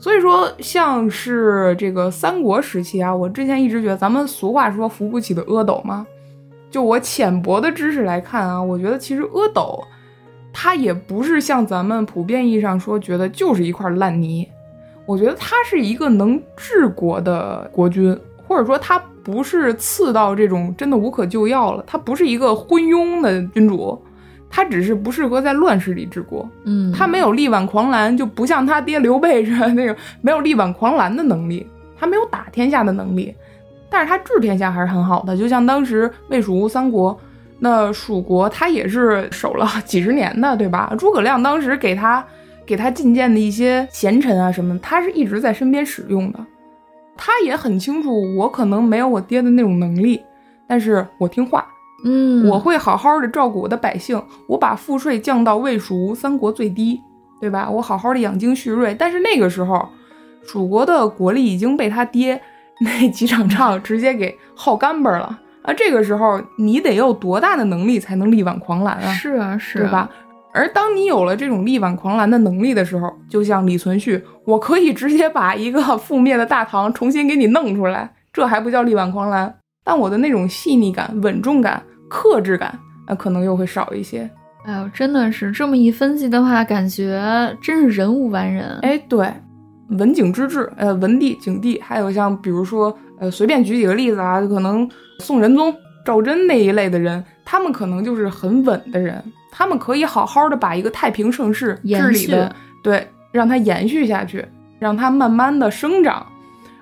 [0.00, 6.04] 所以说，像是这个三国时期啊，我之前一直觉得，咱们俗话说扶不起的阿斗嘛。
[6.72, 9.80] 就我浅薄的知识来看啊，我觉得其实阿斗。
[10.52, 14.46] 他也不是像咱们普遍意义上说，觉得就是一块烂泥。
[15.06, 18.16] 我觉得他是一个能治国的国君，
[18.46, 21.82] 或者说他不是次到这种真的无可救药了。
[21.86, 24.00] 他不是一个昏庸的君主，
[24.48, 26.48] 他只是不适合在乱世里治国。
[26.64, 31.66] 嗯，他没有力挽狂澜，就不像他爹刘备似的那种没有力挽狂澜的能力，
[31.98, 33.34] 他没有打天下的能力，
[33.90, 35.36] 但是他治天下还是很好的。
[35.36, 37.18] 就像当时魏蜀吴三国。
[37.64, 40.92] 那蜀国他也是守了 几十年的，对吧？
[40.98, 42.24] 诸葛亮当时给他
[42.66, 46.40] 给他进谏的一些贤臣啊什么，他是一直在身边使用的。
[47.16, 50.20] 他也很清楚，我可能没有我爹的那种能力，
[50.66, 51.64] 但是我听话，
[52.04, 57.00] 嗯，我会好好的照顾我的百姓，我把赋税降到魏蜀吴三国最低，
[57.40, 57.70] 对吧？
[57.70, 58.92] 我好好的养精蓄锐。
[58.92, 59.88] 但是那个时候，
[60.44, 62.40] 蜀国的国力已经被他爹
[62.82, 65.38] 那几场仗直接给耗干巴了。
[65.62, 69.12] 啊，这个时候你得有多大的能力才能力挽狂澜啊？
[69.12, 70.08] 是啊，是，对吧？
[70.54, 79.54] 而当你有了这种力挽狂澜的能力的时候，就像李存勖，我可以直接把一个 覆灭的大唐重新给你弄出来，这还不叫力挽狂澜？
[79.84, 82.78] 但我的那种细腻感、稳重感、克制感，
[83.08, 84.28] 那可能又会少一些。
[84.64, 88.78] 哎呦，真的是这么一分析的话，感觉真是人无完人。
[88.82, 89.32] 哎，对，
[89.90, 94.86] 文景之治，呃，文帝、景帝，还有像比如说，呃，随便举几个例子啊，就可能。
[95.22, 95.74] 宋仁宗、
[96.04, 104.44] 赵祯那一类的人，他们可能就是很稳的人，他们可以好好的把一个太平盛世治理的，对，让它延续下去，
[104.78, 106.26] 让它慢慢的生长。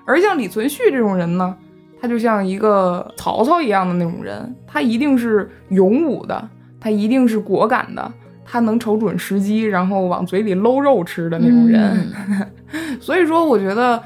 [0.05, 1.55] 而像李存勖这种人呢，
[2.01, 6.49] 他就像一个曹操一样的那种人，他一定是勇武的，
[6.79, 8.11] 他一定是果敢的，
[8.43, 12.11] 他能瞅准时机，然后往嘴里搂肉吃的那种人。
[12.99, 14.01] 所以说，我觉得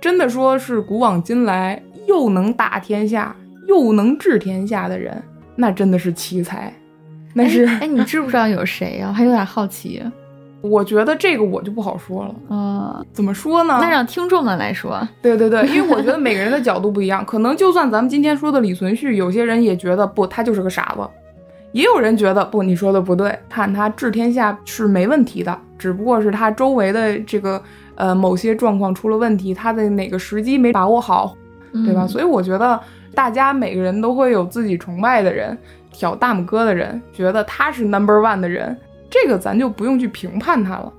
[0.00, 3.34] 真的说是古往今来又能打天下。
[3.66, 5.22] 又能治天下的人，
[5.54, 6.72] 那真的是奇才。
[7.34, 9.12] 那是哎，你知不知道有谁呀？
[9.14, 10.02] 还有点好奇。
[10.62, 12.34] 我觉得这个我就不好说了。
[12.48, 13.78] 嗯，怎么说呢？
[13.80, 21.06] 那让听众们来说，对对对，因为我觉得每个人的角度不一样， 可能就算咱们今天说的李存勖，有些人也觉得不，他就是个傻子。
[21.72, 27.62] 也有人觉得不，你说的不对，看他治天下是没问题的，只不过是他周围的这个
[27.94, 31.36] 呃某些状况出了问题，他的哪个时机没把握好，
[31.84, 32.04] 对吧？
[32.04, 32.80] 嗯所以我觉得
[33.16, 35.56] 大家每个人都会有自己崇拜的人，
[35.90, 38.76] 挑大拇哥的人，觉得他是 number one 的人，
[39.08, 40.92] 这个咱就不用去评判他了。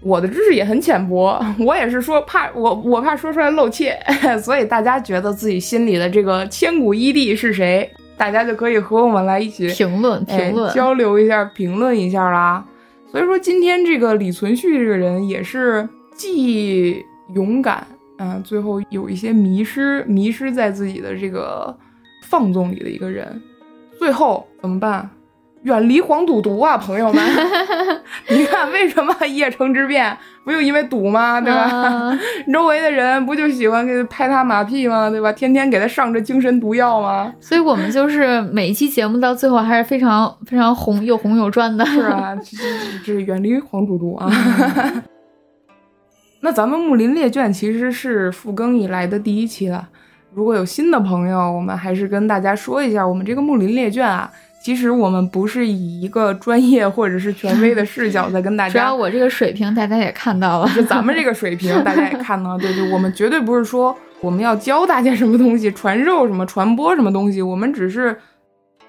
[0.00, 3.98] 我的知识也很浅薄，我也是说怕我我怕说出来露怯，
[4.40, 12.64] 所以大家觉得自己心里的这个千古一帝是谁，大家就可以和我们来一起评论哎评论，交流一下，评论一下啦。
[13.10, 17.84] 所以说，今天这个李存勖这个人也是既勇敢，
[18.18, 21.76] 嗯、最后有一些迷失，迷失在自己的这个
[22.22, 23.40] 放纵里的一个人。
[23.98, 25.08] 最后怎么办？
[25.62, 27.24] 远离黄赌毒啊，朋友们！
[28.30, 31.40] 你看，为什么邺城之变不就因为赌吗？
[31.40, 31.62] 对吧？
[31.62, 32.20] 啊
[32.52, 35.10] 周围的人不就喜欢给他拍他马屁吗？
[35.10, 35.32] 对吧？
[35.32, 37.32] 天天给他上这精神毒药吗？
[37.40, 41.84] 所以我们就是每一期节目到最后还是非常非常红又红又赚的。
[41.86, 44.30] 是啊，这这这远离黄赌毒啊。
[46.40, 49.88] 那咱们《木林列卷》其实是复更以来的第一期了。
[50.32, 54.30] 如果有新的朋友，我们还是跟大家说一下，我们这个《木林列卷》啊，
[54.62, 68.14] 其实我们不是以一个专业或者是权威的视角在跟大家 主要我这个水平大家也看到了，就咱们这个水平，大家也看到，对对，我们绝对不是说我们要教大家什么东西，传授什么、传播什么东西，我们只是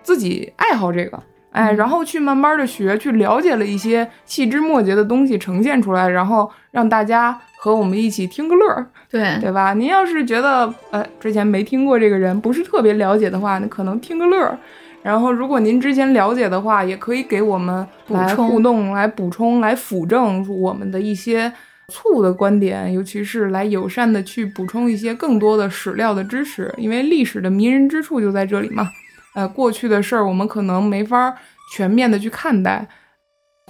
[0.03, 1.18] 自己爱好这个，
[1.52, 9.74] 哎，然后去慢慢的学，去了解了一些细枝末节的东西呈现出来，然后让大家和我们一起听个乐儿，对对吧？
[9.74, 14.57] 您要是觉得呃之前没听过这个人，不是特别了解的话，那可能听个乐儿。
[15.03, 21.52] 然后，如果您之前了解的话，也可以给我们来补充互动、来补充、来辅证我们的一些
[21.88, 28.90] 错误的观点，尤其是来友善的去补充一些更多的史料的知识，因为历史的迷人之处就在这里嘛。
[29.35, 31.35] 呃，过去的事儿我们可能没法
[31.73, 32.87] 全面的去看待，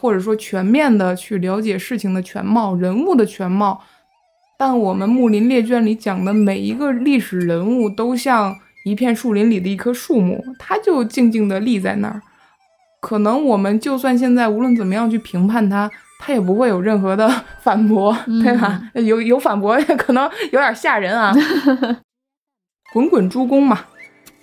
[0.02, 3.82] 或者说全面的去了解事情的全貌、人物的全貌。
[4.60, 12.22] 但我们《木林列卷》里讲的每一个历史人物，都像一片树林里的一棵树木，它就静静地立在那儿。
[13.00, 15.90] 可能我们就算现在无论怎么样去评判它，
[16.20, 17.30] 它也不会有任何的
[17.62, 18.82] 反驳，对吧？
[18.96, 21.32] 有有反驳， 可能有点吓人啊。
[22.92, 23.82] 滚滚诸公嘛，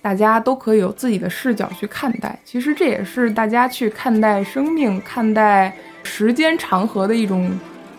[0.05, 2.37] 大家都可以有自己的视角去看待。
[2.45, 7.49] 其实这也是大家去看待生命、看待时间长河的一种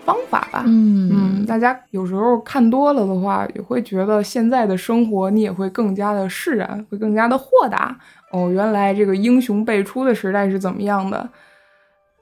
[0.05, 0.63] 方法吧。
[0.69, 7.99] 嗯嗯，大家有时候看多了的话，也会觉得现在的生活你也会更加的释然，会更加的豁达。
[8.31, 11.29] 哦，原来这个英雄辈出的时代是怎么样的？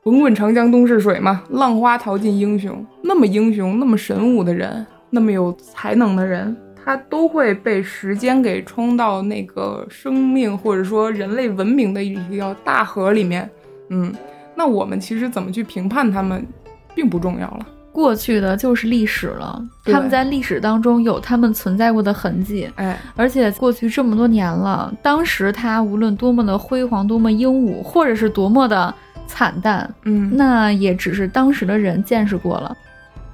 [0.03, 2.83] 滚滚长江东逝水嘛，浪花淘尽英雄。
[3.03, 13.49] 那么英雄、那么神武的人，那么有才能的人，他都会被时间给冲到那个生命或者说人类文明的一条大河里面。
[13.91, 14.13] 嗯，
[14.55, 16.47] 那我们其实怎么去评判他们，
[16.95, 17.67] 并不重要了。
[17.93, 28.93] 过去的就是历史了，对他们在历史当中有他们存在过的痕迹，哎，而且过去这么多年了，当时他无论多么的辉煌，多么英武，或者是多么的
[29.29, 32.77] 惨淡，嗯，那也只是当时的人见识过了。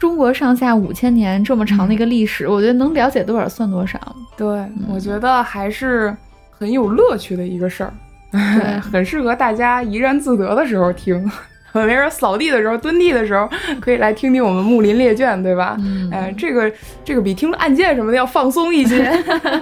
[0.00, 4.00] 中国上下五千年这么长的一个历史，我觉得能了解多少算多少。
[4.36, 4.46] 对，
[4.88, 6.16] 我觉得还是
[6.50, 7.92] 很有乐趣的一个事儿，
[8.32, 11.30] 对 很适合大家怡然自得的时候听。
[11.72, 13.48] 没准扫地的时候、蹲地的时候，
[13.80, 15.76] 可以来听听我们《木林列卷》，对吧？
[15.78, 16.68] 嗯哎，这个
[17.04, 19.04] 这个比听案件什么的要放松一些。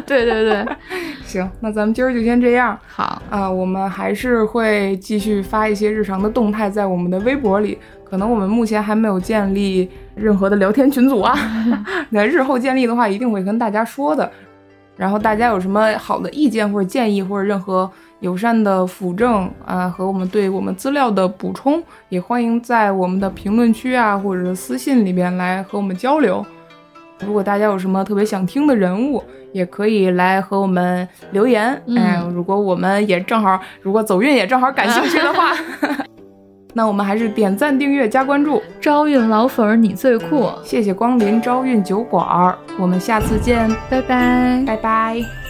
[0.07, 0.67] 对对对，
[1.27, 7.77] 行，那咱们今儿就先这样好，啊、我们还是会继续发一些日常的动态在我们的微博里。
[8.09, 9.91] 可能我们目前还没有建立
[10.21, 11.37] 任何的聊天群组啊，
[12.11, 14.31] 那日后建立的话，一定会跟大家说的。
[14.97, 17.89] 然后大家有什么好的意见或者建议，或者任何
[18.19, 26.45] 友善的辅证啊，和我们对我们资料的补充，也欢迎在我们的评论区啊，或者是私信里边来和我们交流。
[27.25, 29.23] 如果大家有什么特别想听的人物，
[29.53, 31.81] 也可以来和我们留言。
[31.87, 35.53] 嗯哎，如果我们也正好，如果走运也正好感兴趣的话，
[36.75, 38.63] 那我们还是点赞、订阅、加关注。
[38.81, 44.63] 招运老粉儿你最酷，谢谢光临招运酒馆儿，我们下次见，拜拜。
[44.67, 45.48] 拜拜。